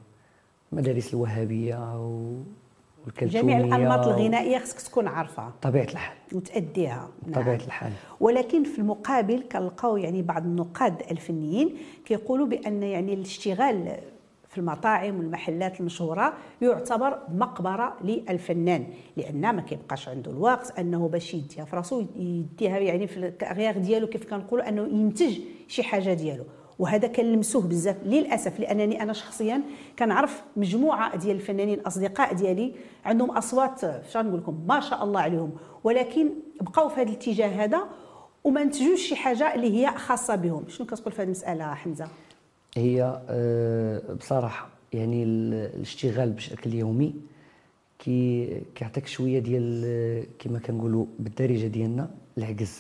المدارس 0.74 1.14
الوهابية 1.14 2.00
و... 2.06 2.34
والكلثوميه 3.06 3.42
جميع 3.42 3.58
الأنماط 3.78 4.08
الغنائية 4.08 4.58
خصك 4.58 4.82
تكون 4.82 5.08
عارفها 5.08 5.54
طبيعة 5.62 5.84
الحال. 5.84 6.18
وتأديها. 6.34 7.10
طبيعة 7.34 7.56
الحال. 7.66 7.92
ولكن 8.20 8.64
في 8.64 8.80
المقابل 8.80 9.44
كنلقاو 9.52 9.98
يعني 9.98 10.22
بعض 10.22 10.44
النقاد 10.46 11.02
الفنيين 11.12 11.76
كيقولوا 12.06 12.48
بأن 12.48 12.84
يعني 12.84 13.14
الاشتغال 13.14 13.98
في 14.54 14.58
المطاعم 14.58 15.18
والمحلات 15.18 15.80
المشهورة 15.80 16.34
يعتبر 16.62 17.20
مقبرة 17.30 17.98
للفنان 18.04 18.88
لأن 19.18 19.56
ما 19.56 19.62
كيبقاش 19.62 20.10
عنده 20.10 20.32
الوقت 20.32 20.80
أنه 20.80 21.08
باش 21.08 21.34
يديها 21.34 21.66
في 21.66 21.76
راسو 21.76 22.04
يديها 22.16 22.78
يعني 22.78 23.08
في 23.08 23.18
الكارير 23.18 23.78
ديالو 23.78 24.08
كيف 24.08 24.30
كنقولوا 24.30 24.70
أنه 24.70 24.82
ينتج 24.82 25.40
شي 25.68 25.84
حاجة 25.84 26.14
ديالو. 26.14 26.44
وهذا 26.80 27.08
كنلمسوه 27.08 27.62
بزاف 27.62 27.96
للأسف 28.06 28.60
لأنني 28.60 29.04
أنا 29.04 29.14
شخصيا 29.14 29.62
كنعرف 30.00 30.44
مجموعة 30.58 31.18
ديال 31.18 31.36
الفنانين 31.36 31.80
أصدقاء 31.80 32.34
ديالي 32.34 32.76
عندهم 33.06 33.32
أصوات 33.32 33.82
شنو 34.12 34.24
نقول 34.24 34.40
لكم 34.40 34.66
ما 34.68 34.80
شاء 34.80 35.04
الله 35.04 35.22
عليهم. 35.22 35.52
ولكن 35.84 36.30
بقاو 36.62 36.90
في 36.90 37.02
هذا 37.02 37.10
الاتجاه 37.10 37.48
هذا 37.48 37.84
وما 38.44 38.64
نتجوش 38.64 39.02
شي 39.02 39.16
حاجة 39.16 39.56
اللي 39.56 39.78
هي 39.78 39.92
خاصة 39.92 40.36
بهم. 40.36 40.64
شنو 40.68 40.88
كتقول 40.88 41.12
في 41.12 41.22
هذه 41.22 41.26
المسألة 41.26 41.74
حمزة؟ 41.74 42.08
هي 42.78 43.22
آه، 43.30 44.14
بصراحة 44.14 44.70
يعني 44.94 45.24
ال- 45.24 45.54
الاشتغال 45.76 46.32
بشكل 46.32 46.74
يومي 46.74 47.14
كي 48.00 48.62
كيعطيك 48.76 49.08
شوية 49.08 49.40
ديال 49.40 49.82
آه، 49.86 50.24
كما 50.40 50.60
كنقولوا 50.60 51.06
بالدارجة 51.20 51.68
ديالنا 51.68 52.10
العجز. 52.38 52.80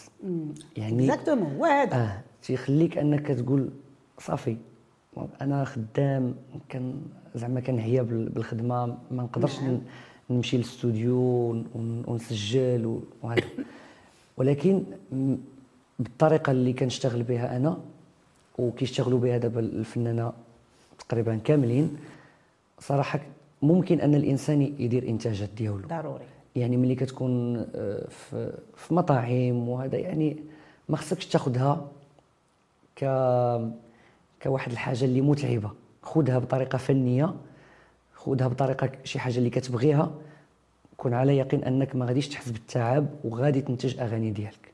يعني 0.77 1.03
اكزاكتومون 1.13 1.55
هو 1.55 1.65
هذا 1.65 1.95
آه 1.95 2.21
تيخليك 2.43 2.97
أنك 2.97 3.27
تقول 3.27 3.69
صافي 4.19 4.57
أنا 5.41 5.63
خدام 5.65 6.35
كان 6.69 7.01
زعما 7.35 7.59
كنعيا 7.59 8.01
بال- 8.01 8.29
بالخدمة 8.29 8.85
ما 8.85 9.23
نقدرش 9.23 9.59
نعم. 9.59 9.79
نمشي 10.29 10.57
للاستوديو 10.57 11.17
ون- 11.19 12.03
ونسجل 12.07 12.99
وهذا 13.21 13.41
ولكن 14.37 14.83
بالطريقة 15.99 16.51
اللي 16.51 16.73
كنشتغل 16.73 17.23
بها 17.23 17.57
أنا 17.57 17.77
وكيشتغلوا 18.57 19.19
بها 19.19 19.37
دابا 19.37 19.59
الفنانه 19.59 20.33
تقريبا 20.99 21.39
كاملين 21.43 21.97
صراحة 22.79 23.19
ممكن 23.61 23.99
أن 24.01 24.15
الإنسان 24.15 24.61
يدير 24.61 25.07
إنتاجات 25.07 25.49
ديالو. 25.57 25.87
ضروري. 25.87 26.25
يعني 26.55 26.77
ملي 26.77 26.95
كتكون 26.95 27.57
آه، 27.75 28.07
في 28.09 28.53
في 28.77 28.93
مطاعم 28.93 29.69
وهذا 29.69 29.97
يعني 29.97 30.37
ما 30.89 30.97
خصكش 30.97 31.25
تاخذها 31.25 31.87
ك 32.95 33.05
كواحد 34.43 34.71
الحاجة 34.71 35.05
اللي 35.05 35.21
متعبة. 35.21 35.71
خذها 36.03 36.39
بطريقة 36.39 36.77
فنية 36.77 37.33
خذها 38.15 38.47
بطريقة 38.47 38.89
شي 39.03 39.19
حاجة 39.19 39.37
اللي 39.37 39.49
كتبغيها. 39.49 40.11
كون 40.97 41.13
على 41.13 41.37
يقين 41.37 41.63
أنك 41.63 41.95
ما 41.95 42.05
غاديش 42.05 42.29
تحس 42.29 42.49
بالتعب 42.49 43.05
وغادي 43.23 43.61
تنتج 43.61 43.99
أغاني 43.99 44.31
ديالك. 44.31 44.72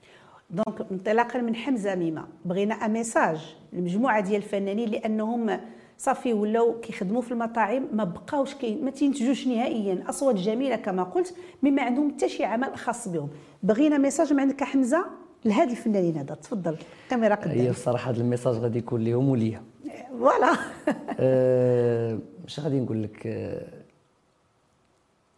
donc 0.50 0.92
انطلاقا 0.92 1.42
من 1.42 1.56
حمزة 1.56 1.96
ميمه 1.96 2.26
بغينا 2.46 2.88
message 2.88 3.56
لمجموعة 3.74 4.20
ديال 4.20 4.36
الفنانين 4.36 4.90
لأنهم 4.90 5.60
صافي 5.98 6.34
ولاو 6.34 6.80
كيخدموا 6.80 7.22
في 7.22 7.32
المطاعم 7.32 7.88
ما 7.94 8.04
بقاوش 8.04 8.54
كي 8.54 8.76
ما 8.76 8.92
تينتجوش 8.92 9.48
نهائيا. 9.48 10.04
أصوات 10.10 10.36
جميلة 10.36 10.76
كما 10.76 11.04
قلت 11.04 11.36
مما 11.64 11.82
عندهم 11.82 12.12
حتى 12.12 12.30
شي 12.30 12.44
عمل 12.44 12.78
خاص 12.78 13.08
بهم. 13.08 13.30
بغينا 13.64 13.98
message 13.98 14.34
من 14.34 14.40
عندك 14.40 14.64
حمزة؟ 14.64 15.06
لهاد 15.46 15.70
الفنانين 15.70 16.18
هذا 16.18 16.36
تفضل. 16.36 16.78
الكاميرا 17.06 17.36
هي 17.36 17.52
قدام 17.60 17.68
الصراحة 17.68 18.12
هذا 18.12 18.22
ال 18.22 18.26
message 18.26 18.56
غادي 18.56 18.78
يكون 18.80 19.02
ليهم 19.02 19.30
وليا. 19.30 19.62
voilà. 20.20 20.52
آه، 21.20 22.20
مش 22.46 22.60
غادي 22.60 22.80
نقول 22.80 23.04
لك؟ 23.04 23.28
آه، 23.28 23.68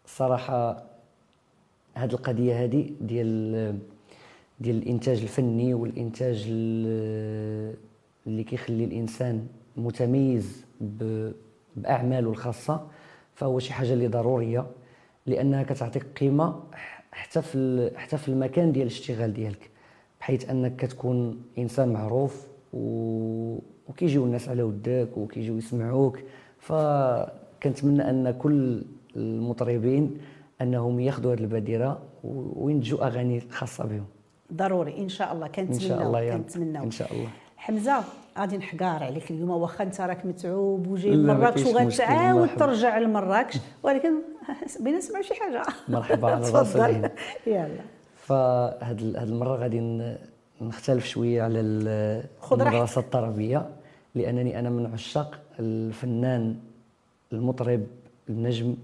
الصراحه 0.05 0.83
هذه 1.95 2.11
القضية 2.13 2.63
هذه 2.63 2.89
ديال 3.01 3.79
ديال 4.61 4.77
الإنتاج 4.77 5.21
الفني 5.21 5.73
والإنتاج 5.73 6.45
ال- 6.49 7.75
اللي 8.27 8.43
كيخلي 8.43 8.83
الإنسان 8.83 9.47
متميز 9.77 10.65
بأعماله 11.77 12.29
الخاصة 12.29 12.87
فهو 13.33 13.59
شي 13.59 13.73
حاجة 13.73 13.93
اللي 13.93 14.07
ضرورية 14.07 14.65
لأنها 15.25 15.63
كتعطيك 15.63 16.03
قيمة 16.19 16.59
حتى 17.11 17.41
في 17.41 17.91
حتى 17.95 18.17
في 18.17 18.29
المكان 18.29 18.71
ديال 18.71 18.87
الاشتغال 18.87 19.33
ديالك 19.33 19.69
بحيث 20.19 20.49
أنك 20.49 20.75
كتكون 20.75 21.41
إنسان 21.57 21.93
معروف 21.93 22.47
و... 22.73 23.57
وكيجيو 23.89 24.25
الناس 24.25 24.49
على 24.49 24.63
ودك 24.63 25.17
وكيجيو 25.17 25.57
يسمعوك. 25.57 26.19
فكنتمنى 26.59 28.09
أن 28.09 28.31
كل 28.31 28.83
المطربين 29.15 30.17
أنهم 30.61 30.99
ياخذوا 30.99 31.33
هذه 31.33 31.39
البادرة 31.39 32.01
وينتجوا 32.23 33.07
أغاني 33.07 33.39
خاصة 33.39 33.85
بهم. 33.85 34.05
ضروري 34.53 34.97
إن 34.97 35.09
شاء 35.09 35.33
الله. 35.33 35.45
إن 35.45 35.51
كنتمناو 35.51 35.79
شاء 35.89 36.01
الله 36.07 36.21
يا 36.21 36.33
رب. 36.33 36.41
كنتمناو 36.41 36.83
إن 36.83 36.91
شاء 36.91 37.13
الله. 37.13 37.29
حمزة 37.57 38.03
غادي 38.37 38.57
نحقار 38.57 39.03
عليك 39.03 39.31
اليوم. 39.31 39.49
واخا 39.49 39.83
أنت 39.83 40.01
راك 40.01 40.25
متعوب 40.25 40.87
وجاي 40.87 41.15
لمراكش 41.15 41.65
وغتعاود. 41.65 42.49
ترجع 42.55 42.97
لمراكش. 42.97 43.57
ولكن 43.83 44.11
بينا 44.83 44.97
نسمعوا 44.97 45.23
شي 45.23 45.33
حاجة. 45.33 45.63
مرحبا 45.87 46.31
على 46.31 46.49
راسي. 46.55 47.09
يلا. 47.47 47.69
فهاد 48.15 49.15
هاد 49.15 49.27
المرة 49.29 49.55
غادي 49.55 50.01
نختلف 50.61 51.05
شوية 51.05 51.43
على. 51.43 51.59
المدرسة 52.51 53.01
الطربية. 53.01 53.69
لأنني 54.15 54.59
أنا 54.59 54.69
من 54.69 54.93
عشاق 54.93 55.39
الفنان 55.59 56.55
المطرب 57.33 57.83
النجم 58.29 58.75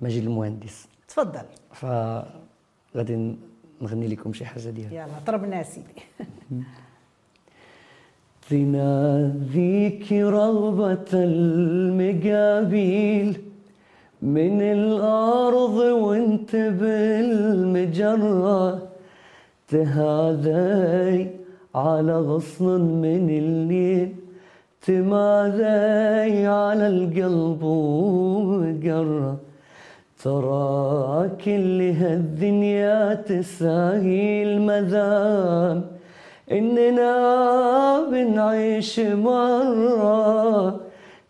مجيد 0.00 0.24
المهندس. 0.24 0.88
تفضل. 1.08 1.42
فغادي 1.72 3.36
نغني 3.80 4.08
لكم 4.08 4.32
شي 4.32 4.44
حاجة 4.44 4.70
ديالها. 4.70 4.92
يلا 4.94 5.18
ضربنا 5.26 5.62
سيدي. 5.62 5.86
تناديك 8.50 10.12
رغبة 10.12 11.10
المقابيل 12.10 12.70
من 14.22 14.62
الأرض 14.62 15.76
وانت 15.78 16.56
بالمجرة 16.80 18.38
تهاذي 19.68 21.30
على 21.74 22.16
غصن 22.18 22.80
من 22.80 23.30
الليل 23.30 24.14
تماذي 24.86 26.46
على 26.46 26.86
القلب 26.88 27.62
وقرة 27.62 29.49
ترى 30.24 31.30
كل 31.44 31.80
هالدنيا 31.80 33.14
تساهي 33.14 34.42
المذام. 34.42 35.84
إننا 36.52 37.14
بنعيش 38.10 39.00
مرة 39.00 40.70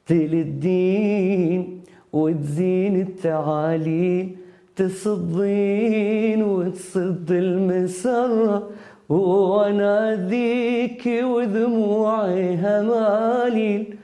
تل 0.06 0.32
الدين 0.46 1.80
وتزين 2.12 3.00
التعاليل 3.00 4.36
تصدين 4.76 6.42
وتصد 6.42 7.30
المسرة 7.30 8.70
وأناديك 9.08 11.04
ودموعي 11.22 12.56
هماليل 12.56 13.96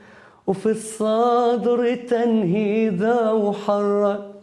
وفي 0.47 0.65
الصدر 0.65 1.95
تنهيذا 1.95 3.31
وحرة 3.31 4.36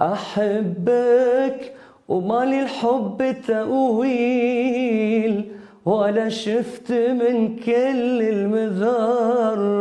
أحبك 0.00 1.72
ومالي 2.08 2.62
الحب 2.62 3.34
تأويل 3.46 5.34
ولا 5.84 6.28
شفت 6.28 6.92
من 6.92 7.56
كل 7.56 8.22
المذرة 8.34 9.80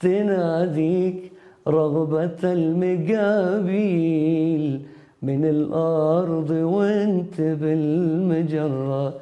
تناديك 0.00 1.32
رغبة 1.68 2.38
المقابيل 2.52 3.84
من 5.22 5.44
الأرض 5.44 6.50
وانت 6.50 7.40
بالمجرة. 7.40 9.14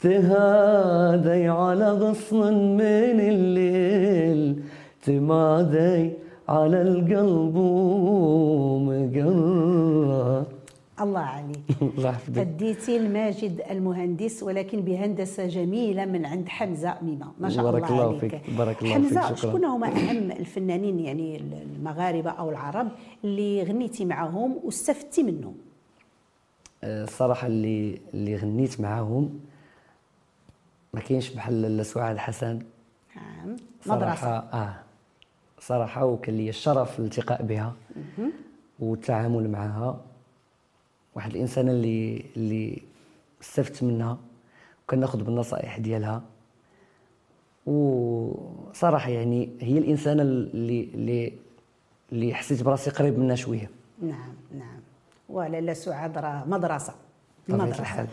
تهادي 0.00 1.48
على 1.48 1.90
غصن 1.90 2.54
من 2.76 3.20
الليل 3.20 4.62
تمادي 5.06 6.12
على 6.48 6.82
القلب 6.82 7.56
ومقرة 8.76 10.46
الله 11.00 11.20
عليك. 11.20 11.60
الله 11.98 12.08
يحفظك. 12.10 12.38
أديتي 12.38 12.96
الماجد 12.96 13.60
المهندس 13.70 14.42
ولكن 14.42 14.80
بهندسة 14.80 15.46
جميلة 15.46 16.04
من 16.04 16.26
عند 16.26 16.48
حمزة 16.48 16.94
ميمة. 17.02 17.32
ما 17.40 17.48
شاء 17.48 17.64
بارك 17.64 17.90
الله 17.90 18.04
الله 18.04 18.18
عليك. 18.18 18.20
فيك، 18.20 18.50
بارك 18.58 18.82
الله 18.82 18.94
حمزة 18.94 19.20
فيك، 19.28 19.36
شكراً. 19.36 19.50
شكون 19.50 19.64
هما 19.64 19.86
أهم 19.88 20.30
الفنانين 20.30 21.00
يعني 21.00 21.36
المغاربة 21.36 22.30
أو 22.30 22.50
العرب 22.50 22.88
اللي 23.24 23.62
غنيتي 23.62 24.04
معهم 24.04 24.56
واستفدتي 24.64 25.22
منهم؟ 25.22 25.54
الصراحة 26.84 27.46
اللي 27.46 28.00
اللي 28.14 28.36
غنيت 28.36 28.80
معاهم 28.80 29.40
ما 30.94 31.00
كاينش 31.00 31.30
بحال 31.30 31.86
سعاد 31.86 32.18
حسن 32.18 32.58
نعم. 33.16 33.56
مدرسة. 33.86 34.26
آه. 34.28 34.74
صراحة 35.60 36.04
وكان 36.04 36.36
لي 36.36 36.48
الشرف 36.48 36.98
الالتقاء 36.98 37.42
بها 37.42 37.74
والتعامل 38.78 39.50
معها. 39.50 40.00
واحد 41.14 41.30
الإنسانة 41.30 41.72
اللي 41.72 42.24
اللي 42.36 42.82
استفدت 43.42 43.82
منها 43.82 44.18
وكناخذ 44.84 45.22
بالنصائح 45.22 45.78
ديالها. 45.78 46.22
وصراحة 47.66 49.10
يعني 49.10 49.48
هي 49.60 49.78
الإنسانة 49.78 50.22
اللي 50.22 50.88
اللي 50.94 51.32
اللي 52.12 52.34
حسيت 52.34 52.62
براسي 52.62 52.90
قريب 52.90 53.18
منها 53.18 53.36
شوية. 53.36 53.70
نعم 54.02 54.34
نعم. 54.58 54.80
ولا 55.28 55.60
لا 55.60 55.74
سعاد 55.74 56.18
راه 56.18 56.44
مدرسة. 56.46 56.94
بطبيعة 57.48 58.08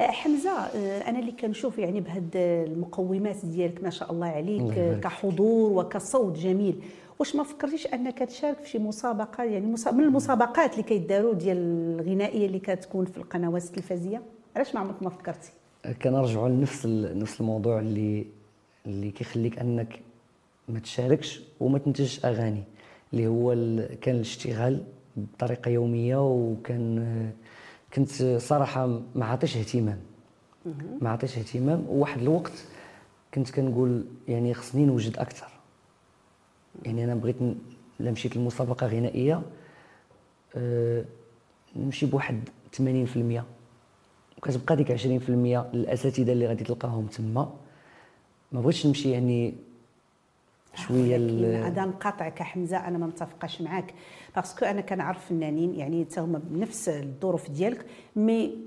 آه، 0.00 0.06
حمزة 0.10 0.50
آه، 0.50 1.08
أنا 1.10 1.18
اللي 1.18 1.32
كنشوف 1.32 1.78
يعني 1.78 2.00
بهاد 2.00 2.30
المقومات 2.36 3.44
ديالك 3.46 3.82
ما 3.82 3.90
شاء 3.90 4.12
الله 4.12 4.26
عليك 4.26 5.00
كحضور 5.00 5.72
وكصوت 5.72 6.38
جميل. 6.38 6.80
واش 7.18 7.36
ما 7.36 7.42
فكرتيش 7.44 7.86
أنك 7.86 8.18
تشارك 8.18 8.58
في 8.58 8.68
شي 8.68 8.78
مسابقة؟ 8.78 9.44
يعني 9.44 9.66
من 9.66 10.04
المسابقات 10.04 10.72
اللي 10.72 10.82
كيداروا 10.82 11.34
ديال 11.34 11.56
الغنائية 12.00 12.46
اللي 12.46 12.58
كتكون 12.58 13.04
في 13.04 13.16
القنوات 13.18 13.64
التلفزيونيه 13.64 14.22
علاش 14.56 14.74
ما 14.74 14.80
عمرك 14.80 15.02
ما 15.02 15.10
فكرتي؟ 15.10 15.50
كنرجعوا 16.02 16.48
لنفس 16.48 16.86
نفس 16.86 17.40
الموضوع 17.40 17.78
اللي 17.80 18.26
اللي 18.86 19.10
كيخليك 19.10 19.58
أنك 19.58 20.00
ما 20.68 20.78
تشاركش 20.78 21.42
وما 21.60 21.78
تنتجش 21.78 22.24
أغاني 22.24 22.62
اللي 23.12 23.26
هو 23.26 23.52
ال- 23.52 24.00
كان 24.00 24.14
الاشتغال 24.14 24.82
بطريقة 25.16 25.68
يومية 25.70 26.26
وكان 26.26 27.04
كنت 27.94 28.10
صراحة 28.38 28.86
ما 29.14 29.24
عطيش 29.26 29.56
اهتمام. 29.56 30.00
ما 31.00 31.10
عطيش 31.10 31.38
اهتمام 31.38 31.86
وواحد 31.88 32.22
الوقت 32.22 32.52
كنت 33.34 33.50
كنقول 33.50 34.04
يعني 34.28 34.54
خصني 34.54 34.84
نوجد 34.86 35.18
أكثر. 35.18 35.48
يعني 36.82 37.04
أنا 37.04 37.14
بغيت 37.14 37.36
الا 38.00 38.10
مشيت 38.10 38.36
غنائية 38.86 39.42
أه 40.54 41.04
نمشي 41.76 42.06
بواحد 42.06 42.48
80% 42.76 42.80
وكتبقى 44.38 44.76
ديك 44.76 44.92
20% 44.96 45.00
الأساتذة 45.74 46.32
اللي 46.32 46.46
غادي 46.46 46.64
تلقاهم 46.64 47.06
تما. 47.06 47.52
ما 48.52 48.60
بغيتش 48.60 48.86
نمشي 48.86 49.10
يعني 49.10 49.54
شوية 50.74 51.16
هذا 51.66 51.84
نقاطعك 51.84 52.42
حمزة 52.42 52.76
أنا 52.88 52.98
ما 52.98 53.06
متفقاش 53.06 53.62
معاك. 53.62 53.94
parce 54.36 54.54
que 54.54 54.64
أنا 54.64 54.80
كنعرف 54.80 55.26
فنانين 55.28 55.74
يعني 55.74 56.04
حتى 56.10 56.20
هما 56.20 56.40
بنفس 56.44 56.88
الظروف 56.88 57.50
ديالك 57.50 57.86
mais 58.16 58.58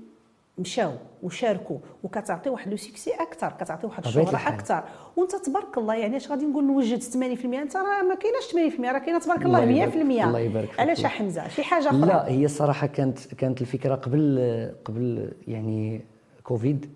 مشاو 0.58 0.92
وشاركوا 1.22 1.78
وكتعطي 2.04 2.50
واحد 2.50 2.70
le 2.70 2.76
succès 2.76 3.10
أكثر 3.14 3.48
كتعطي 3.60 3.86
واحد 3.86 4.06
الشهرة. 4.06 4.48
أكثر 4.48 4.84
وأنت 5.16 5.36
تبارك 5.36 5.78
الله 5.78 5.94
يعني 5.94 6.16
اش 6.16 6.30
غادي 6.30 6.46
نقول 6.46 6.64
نوجد 6.66 7.02
80% 7.02 7.14
أنت 7.44 7.76
راه 7.76 8.02
ما 8.02 8.14
كايناش 8.14 8.74
80% 8.76 8.80
راه 8.92 8.98
كاينة 8.98 9.18
تبارك 9.18 9.42
الله 9.46 9.60
100% 9.60 9.64
الله 9.66 9.84
يبارك- 9.84 10.24
الله 10.26 10.38
يبارك 10.38 10.68
فيك. 10.70 10.80
علاش 10.80 11.04
حمزة؟ 11.06 11.48
شي 11.48 11.62
حاجة 11.62 11.88
أخرى؟ 11.88 12.00
لا 12.00 12.28
هي 12.28 12.44
الصراحه 12.44 12.86
كانت 12.86 13.34
كانت 13.34 13.60
الفكرة 13.60 13.94
قبل 13.94 14.38
قبل 14.84 15.32
يعني 15.48 16.00
كوفيد. 16.42 16.86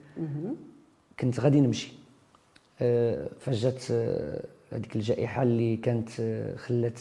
كنت 1.21 1.41
غادي 1.41 1.61
نمشي. 1.61 1.93
آه، 2.81 3.29
فجات 3.41 3.85
آه، 3.91 4.45
هذيك 4.73 4.97
الجائحة 4.97 5.43
اللي 5.43 5.77
كانت 5.77 6.09
آه، 6.21 6.57
خلات 6.57 7.01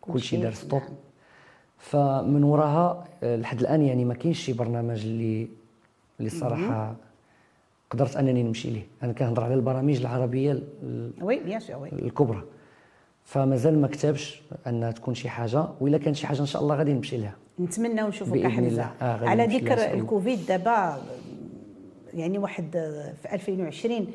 كل 0.00 0.20
شيء 0.20 0.42
دار 0.42 0.52
stop. 0.52 0.80
نعم. 0.82 0.90
فمن 1.78 2.44
وراها 2.44 3.04
آه، 3.22 3.36
لحد 3.36 3.60
الآن 3.60 3.82
يعني 3.82 4.04
ما 4.04 4.14
كاينش 4.14 4.38
شي 4.44 4.52
برنامج 4.52 5.04
اللي 5.04 5.48
اللي 6.20 6.26
الصراحه 6.26 6.94
قدرت 7.90 8.16
أنني 8.16 8.42
نمشي 8.42 8.70
ليه. 8.70 8.82
أنا 9.02 9.12
كنهضر 9.12 9.44
على 9.44 9.54
البرامج 9.54 9.96
العربية 10.00 10.52
ال- 10.52 11.10
oui 11.22 11.40
bien 11.40 11.60
sûr 11.60 11.76
oui. 11.76 11.88
الكبرى. 11.92 12.42
فمازال 13.24 13.80
ما 13.80 13.88
كتابش 13.88 14.42
انها 14.66 14.90
تكون 14.90 15.14
شي 15.14 15.28
حاجة 15.28 15.64
وإلا 15.80 15.98
كان 15.98 16.14
شي 16.14 16.26
حاجة 16.26 16.40
إن 16.40 16.46
شاء 16.46 16.62
الله 16.62 16.76
غادي 16.76 16.92
نمشي 16.92 17.16
لها. 17.16 17.34
نتمنى 17.60 18.00
حمزه 18.50 18.68
الله. 18.68 18.90
آه، 19.02 19.28
على 19.28 19.46
ذكر. 19.46 19.92
الكوفيد 19.94 20.46
دابا 20.46 20.98
يعني 22.14 22.38
واحد 22.38 22.70
في 23.22 23.34
2020 23.34 24.06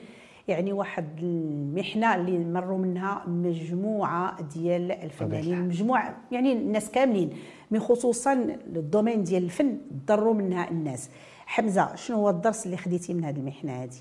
يعني 0.50 0.74
واحد 0.74 1.06
المحنة 1.24 2.16
اللي 2.16 2.40
مروا 2.40 2.78
منها 2.78 3.24
مجموعة 3.28 4.42
ديال 4.42 4.92
الفنانين. 4.92 5.68
مجموعة 5.68 6.18
يعني 6.32 6.54
الناس 6.54 6.92
كاملين 6.92 7.30
من 7.72 7.80
خصوصا 7.80 8.34
ال 8.76 8.82
domaine 8.82 9.24
ديال 9.24 9.44
الفن 9.44 9.78
تضروا 10.08 10.34
منها 10.34 10.70
الناس. 10.70 11.10
حمزة 11.46 11.96
شنو 11.96 12.18
هو 12.18 12.30
الدرس 12.30 12.66
اللي 12.66 12.78
خديتي 12.78 13.14
من 13.14 13.24
هذه 13.26 13.38
المحنة 13.40 13.84
هذه 13.84 13.98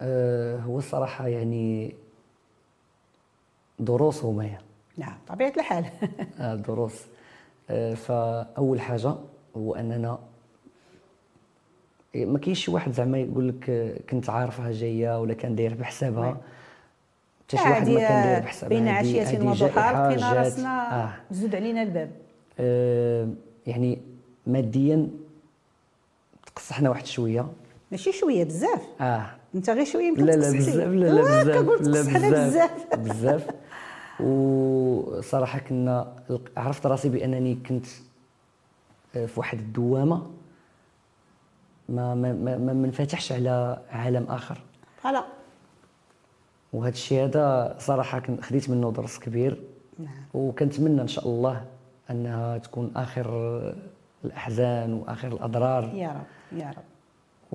آه، 0.00 0.58
هو 0.58 0.78
الصراحة 0.78 1.26
يعني 1.28 1.94
دروس 3.78 4.24
هما. 4.24 4.50
نعم 4.96 5.18
طبيعة 5.28 5.52
الحال. 5.56 5.84
آه، 6.40 6.54
دروس. 6.54 7.06
آه، 7.70 7.94
فأول 7.94 8.80
حاجة 8.80 9.14
هو 9.56 9.74
أننا 9.74 10.18
ما 12.14 12.38
كاينش 12.38 12.64
شي 12.64 12.70
واحد 12.70 12.92
زعما 12.92 13.18
يقول 13.18 13.48
لك 13.48 13.94
كنت 14.10 14.30
عارفها 14.30 14.72
جاية 14.72 15.20
ولا 15.20 15.34
كان 15.34 15.54
داير 15.54 15.74
بحسابها. 15.74 16.36
حتى 17.48 17.56
شي 17.56 17.68
واحد 17.68 17.88
ما 17.88 17.98
كان 18.00 18.22
داير 18.24 18.40
بحسابها. 18.42 18.78
بين 18.78 18.88
عشية 18.88 19.38
وضحاها 19.38 20.10
لقينا. 20.10 20.32
راسنا 20.32 21.04
آه. 21.04 21.12
زود 21.30 21.54
علينا 21.54 21.82
الباب. 21.82 22.10
آه، 22.60 23.28
يعني 23.66 23.98
ماديا 24.46 25.08
تقصحنا 26.46 26.90
واحد 26.90 27.06
شوية. 27.06 27.46
ماشي 27.90 28.12
شوية 28.12 28.44
بزاف. 28.44 28.82
آه. 29.00 29.26
أنت 29.54 29.70
غير 29.70 29.84
شوية 29.84 30.04
يمكن 30.04 30.24
لا 30.24 30.32
لا. 30.32 30.52
بزاف 30.52 30.76
لا 30.76 30.84
لا 30.84 31.60
بزاف 31.60 32.08
لا 32.16 32.46
بزاف. 32.46 32.70
بزاف. 32.96 33.46
وصراحة 34.20 35.58
كنا 35.58 36.12
عرفت 36.56 36.86
راسي 36.86 37.08
بأنني 37.08 37.58
كنت 37.68 37.86
آه، 39.16 39.26
في 39.26 39.40
واحد 39.40 39.58
الدوامة. 39.58 40.26
ما 41.90 42.14
ما 42.14 42.32
ما, 42.32 42.58
ما 42.58 42.72
منفتحش 42.72 43.32
على 43.32 43.78
عالم 43.90 44.26
آخر. 44.28 44.58
فوالا. 45.02 45.24
وهذا 46.72 46.92
الشيء 46.92 47.24
هذا 47.24 47.76
صراحة 47.78 48.22
خديت 48.40 48.70
منه 48.70 48.92
درس 48.92 49.18
كبير. 49.18 49.60
نعم. 49.98 50.08
وكنتمنى 50.34 51.02
إن 51.02 51.08
شاء 51.08 51.26
الله 51.26 51.64
أنها 52.10 52.58
تكون 52.58 52.92
آخر 52.96 53.26
الأحزان 54.24 54.92
وآخر 54.92 55.28
الأضرار. 55.28 55.84
يا 55.94 56.08
رب 56.08 56.58
يا 56.58 56.70
رب. 56.70 56.84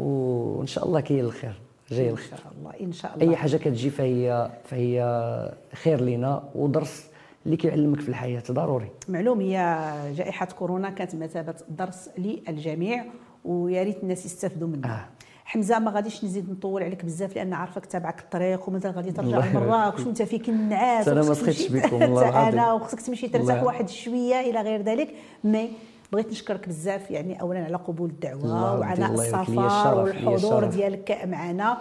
وإن 0.06 0.68
شاء 0.68 0.86
الله 0.86 1.00
كاين 1.00 1.20
الخير 1.26 1.62
جاي 1.90 2.08
إن 2.08 2.14
الخير. 2.14 2.38
شاء 2.38 2.52
الله 2.58 2.74
إن 2.82 2.92
شاء 2.92 3.16
الله. 3.16 3.30
أي 3.32 3.36
حاجة 3.36 3.58
كتجي 3.58 3.90
فهي 3.90 4.52
فهي 4.64 5.54
خير 5.74 6.02
لينا 6.02 6.44
ودرس 6.56 7.08
اللي 7.46 7.58
كيعلمك 7.58 8.02
في 8.02 8.10
الحياة 8.10 8.44
ضروري. 8.52 8.90
معلوم 9.08 9.42
هي 9.42 9.92
جائحة 10.16 10.46
كورونا 10.46 10.90
كانت 10.90 11.16
مثابة 11.16 11.56
درس 11.70 12.10
للجميع. 12.18 13.06
ويا 13.46 13.84
ريت 13.84 14.04
الناس 14.04 14.26
يستافدوا 14.26 14.68
منها 14.68 14.96
آه. 14.96 15.06
حمزة 15.46 15.80
ما 15.80 15.92
غاديش 15.92 16.26
نزيد 16.26 16.50
نطول 16.52 16.84
عليك 16.84 17.06
بزاف 17.06 17.36
لأن 17.36 17.54
عارفك 17.54 17.86
تابعك 17.86 18.20
الطريق 18.20 18.70
ومازال 18.70 18.92
غادي 18.92 19.12
ترجع 19.12 19.46
لمراكش 19.46 19.98
فيك. 19.98 20.06
وأنت 20.08 20.22
فيك 20.22 20.50
النعاس 20.50 21.08
أنا 21.08 21.22
ما 21.24 21.34
سخيتش 21.34 21.68
بكم، 21.68 22.02
والله 22.02 22.48
أنا. 22.50 22.74
وخصك 22.74 23.02
تمشي 23.02 23.28
ترتاح. 23.28 23.64
واحد 23.64 23.90
شوية 23.90 24.40
إلى 24.40 24.62
غير 24.62 24.82
ذلك 24.82 25.14
مي 25.44 25.70
بغيت 26.14 26.32
نشكرك 26.32 26.68
بزاف 26.68 27.12
يعني 27.12 27.42
اولا 27.42 27.60
على 27.66 27.76
قبول 27.78 28.10
الدعوة 28.10 28.80
وعلى 28.80 29.06
السفر 29.06 29.96
والحضور. 30.00 30.66
ديالك 30.66 31.20
معنا 31.26 31.78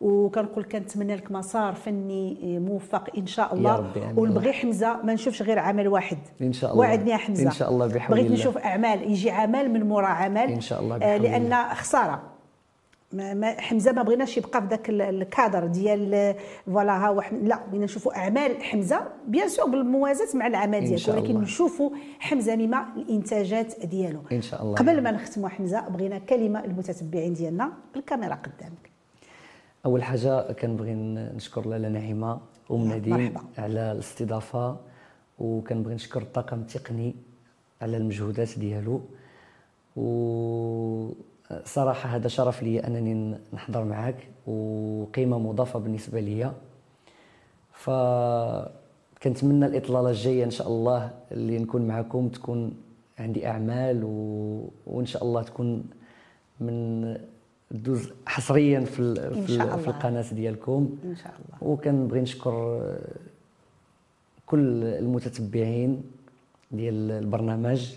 وكنقول 0.00 0.64
كنتمنى 0.64 1.16
لك 1.16 1.32
مسار 1.32 1.74
فني 1.74 2.58
موفق 2.58 3.10
إن 3.18 3.26
شاء 3.26 3.54
الله 3.54 3.76
ربي، 3.76 4.02
آمين. 4.04 4.18
ونبغي 4.18 4.52
حمزة 4.52 5.02
ما 5.02 5.14
نشوفش 5.14 5.42
غير 5.42 5.58
عمل 5.58 5.88
واحد 5.88 6.18
إن 6.42 6.52
شاء 6.52 6.70
الله. 6.72 6.80
وعدني 6.80 7.10
يا 7.10 7.16
حمزة 7.16 7.46
إن 7.46 7.50
شاء 7.50 7.70
الله 7.70 7.86
بحول 7.86 8.18
بغيت. 8.18 8.32
نشوف 8.32 8.58
أعمال 8.58 9.10
يجي 9.10 9.30
عمل 9.30 9.70
من 9.70 9.82
مورا 9.88 10.06
عمل 10.06 10.38
إن 10.52 10.60
شاء 10.60 10.80
الله 10.80 10.96
آه، 10.96 10.98
بحول 10.98 11.22
لأن 11.22 11.74
خسارة 11.74 12.22
ما 13.12 13.34
ما 13.34 13.60
حمزة 13.60 13.92
ما 13.92 14.02
بغيناش 14.02 14.36
يبقى 14.36 14.60
في 14.62 14.66
ذاك 14.68 14.90
ال- 14.90 15.02
الكادر 15.02 15.66
ديال 15.66 16.34
فوالا 16.66 16.92
ها 17.08 17.20
لا 17.32 17.60
بغينا 17.68 17.84
نشوفوا 17.84 18.16
أعمال 18.18 18.62
حمزة 18.62 19.00
بيان 19.28 19.48
سور 19.48 19.66
بالموازاة 19.70 20.36
مع 20.38 20.46
العمل 20.46 20.80
ديالك 20.84 21.08
ولكن. 21.08 21.40
نشوفوا 21.40 21.90
حمزة 22.20 22.56
مما 22.56 22.86
الإنتاجات 22.96 23.86
ديالو 23.86 24.20
إن 24.32 24.42
شاء 24.42 24.62
الله. 24.62 24.74
قبل 24.74 25.02
ما 25.02 25.10
نختموا 25.10 25.48
حمزة 25.48 25.88
بغينا 25.88 26.18
كلمة 26.18 26.66
للمتتبعين 26.66 27.32
ديالنا 27.32 27.72
بالكاميرا 27.94 28.34
قدامك 28.34 28.89
أول 29.86 30.02
حاجة 30.02 30.52
كنبغي 30.52 30.94
نشكر 30.94 31.68
لاله 31.68 31.88
نعيمة 31.88 32.40
أم 32.70 32.92
نديم. 32.92 33.34
على 33.58 33.92
الاستضافة 33.92 34.76
وكنبغي 35.38 35.94
نشكر 35.94 36.22
الطاقم 36.22 36.60
التقني 36.60 37.14
على 37.82 37.96
المجهودات 37.96 38.58
ديالو 38.58 39.00
وصراحه 39.96 42.08
هذا 42.08 42.28
شرف 42.28 42.62
لي 42.62 42.86
أنني 42.86 43.38
نحضر 43.52 43.84
معك 43.84 44.28
وقيمة 44.46 45.38
مضافة 45.38 45.78
بالنسبة 45.78 46.20
لي 46.20 46.52
ف 47.72 47.90
كنتمنى 49.22 49.66
الإطلالة 49.66 50.10
الجاية 50.10 50.44
إن 50.44 50.50
شاء 50.50 50.68
الله 50.68 51.10
اللي 51.32 51.58
نكون 51.58 51.86
معكم 51.86 52.28
تكون 52.28 52.74
عندي 53.18 53.46
أعمال 53.46 54.04
و... 54.04 54.10
وإن 54.86 55.06
شاء 55.06 55.24
الله 55.24 55.42
تكون 55.42 55.84
من 56.60 57.16
دوز 57.70 58.10
حصريا 58.26 58.80
في 58.80 59.14
في. 59.46 59.78
في 59.78 59.88
القناة 59.88 60.24
ديالكم. 60.32 60.96
إن 61.04 61.16
شاء 61.16 61.32
الله. 61.32 61.70
وكنبغي 61.72 62.20
نشكر 62.20 62.50
آه، 62.50 62.98
كل 64.46 64.84
المتتبعين 64.84 66.02
ديال 66.70 67.10
البرنامج. 67.10 67.94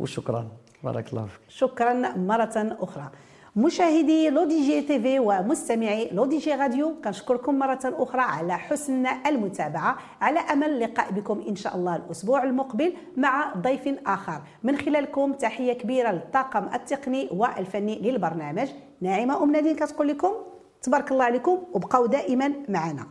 وشكرا. 0.00 0.48
بارك 0.84 1.12
الله 1.12 1.26
فيك. 1.26 1.40
شكرا 1.48 2.16
مرة 2.16 2.76
أخرى. 2.80 3.10
مشاهدي 3.56 4.30
L'ODJ 4.30 4.82
TV 4.82 5.18
ومستمعي 5.18 6.10
L'ODJ 6.12 6.54
Radio 6.54 6.94
كنشكركم 7.04 7.58
مرة 7.58 7.80
أخرى 7.84 8.20
على 8.20 8.58
حسن 8.58 9.06
المتابعة. 9.06 9.96
على 10.20 10.38
أمل 10.38 10.70
اللقاء 10.70 11.12
بكم 11.12 11.44
إن 11.48 11.56
شاء 11.56 11.76
الله 11.76 11.96
الأسبوع 11.96 12.42
المقبل 12.42 12.92
مع 13.16 13.54
ضيف 13.54 13.88
آخر. 14.06 14.42
من 14.62 14.76
خلالكم 14.76 15.32
تحية 15.32 15.72
كبيرة 15.72 16.10
للطاقم 16.10 16.64
التقني 16.74 17.28
والفني 17.32 17.98
للبرنامج 17.98 18.68
ناعمة 19.00 19.42
أم 19.42 19.52
نادين 19.52 19.76
كتقول 19.76 20.08
لكم 20.08 20.32
تبارك 20.82 21.12
الله 21.12 21.24
عليكم 21.24 21.58
وبقوا 21.72 22.06
دائما 22.06 22.52
معنا. 22.68 23.06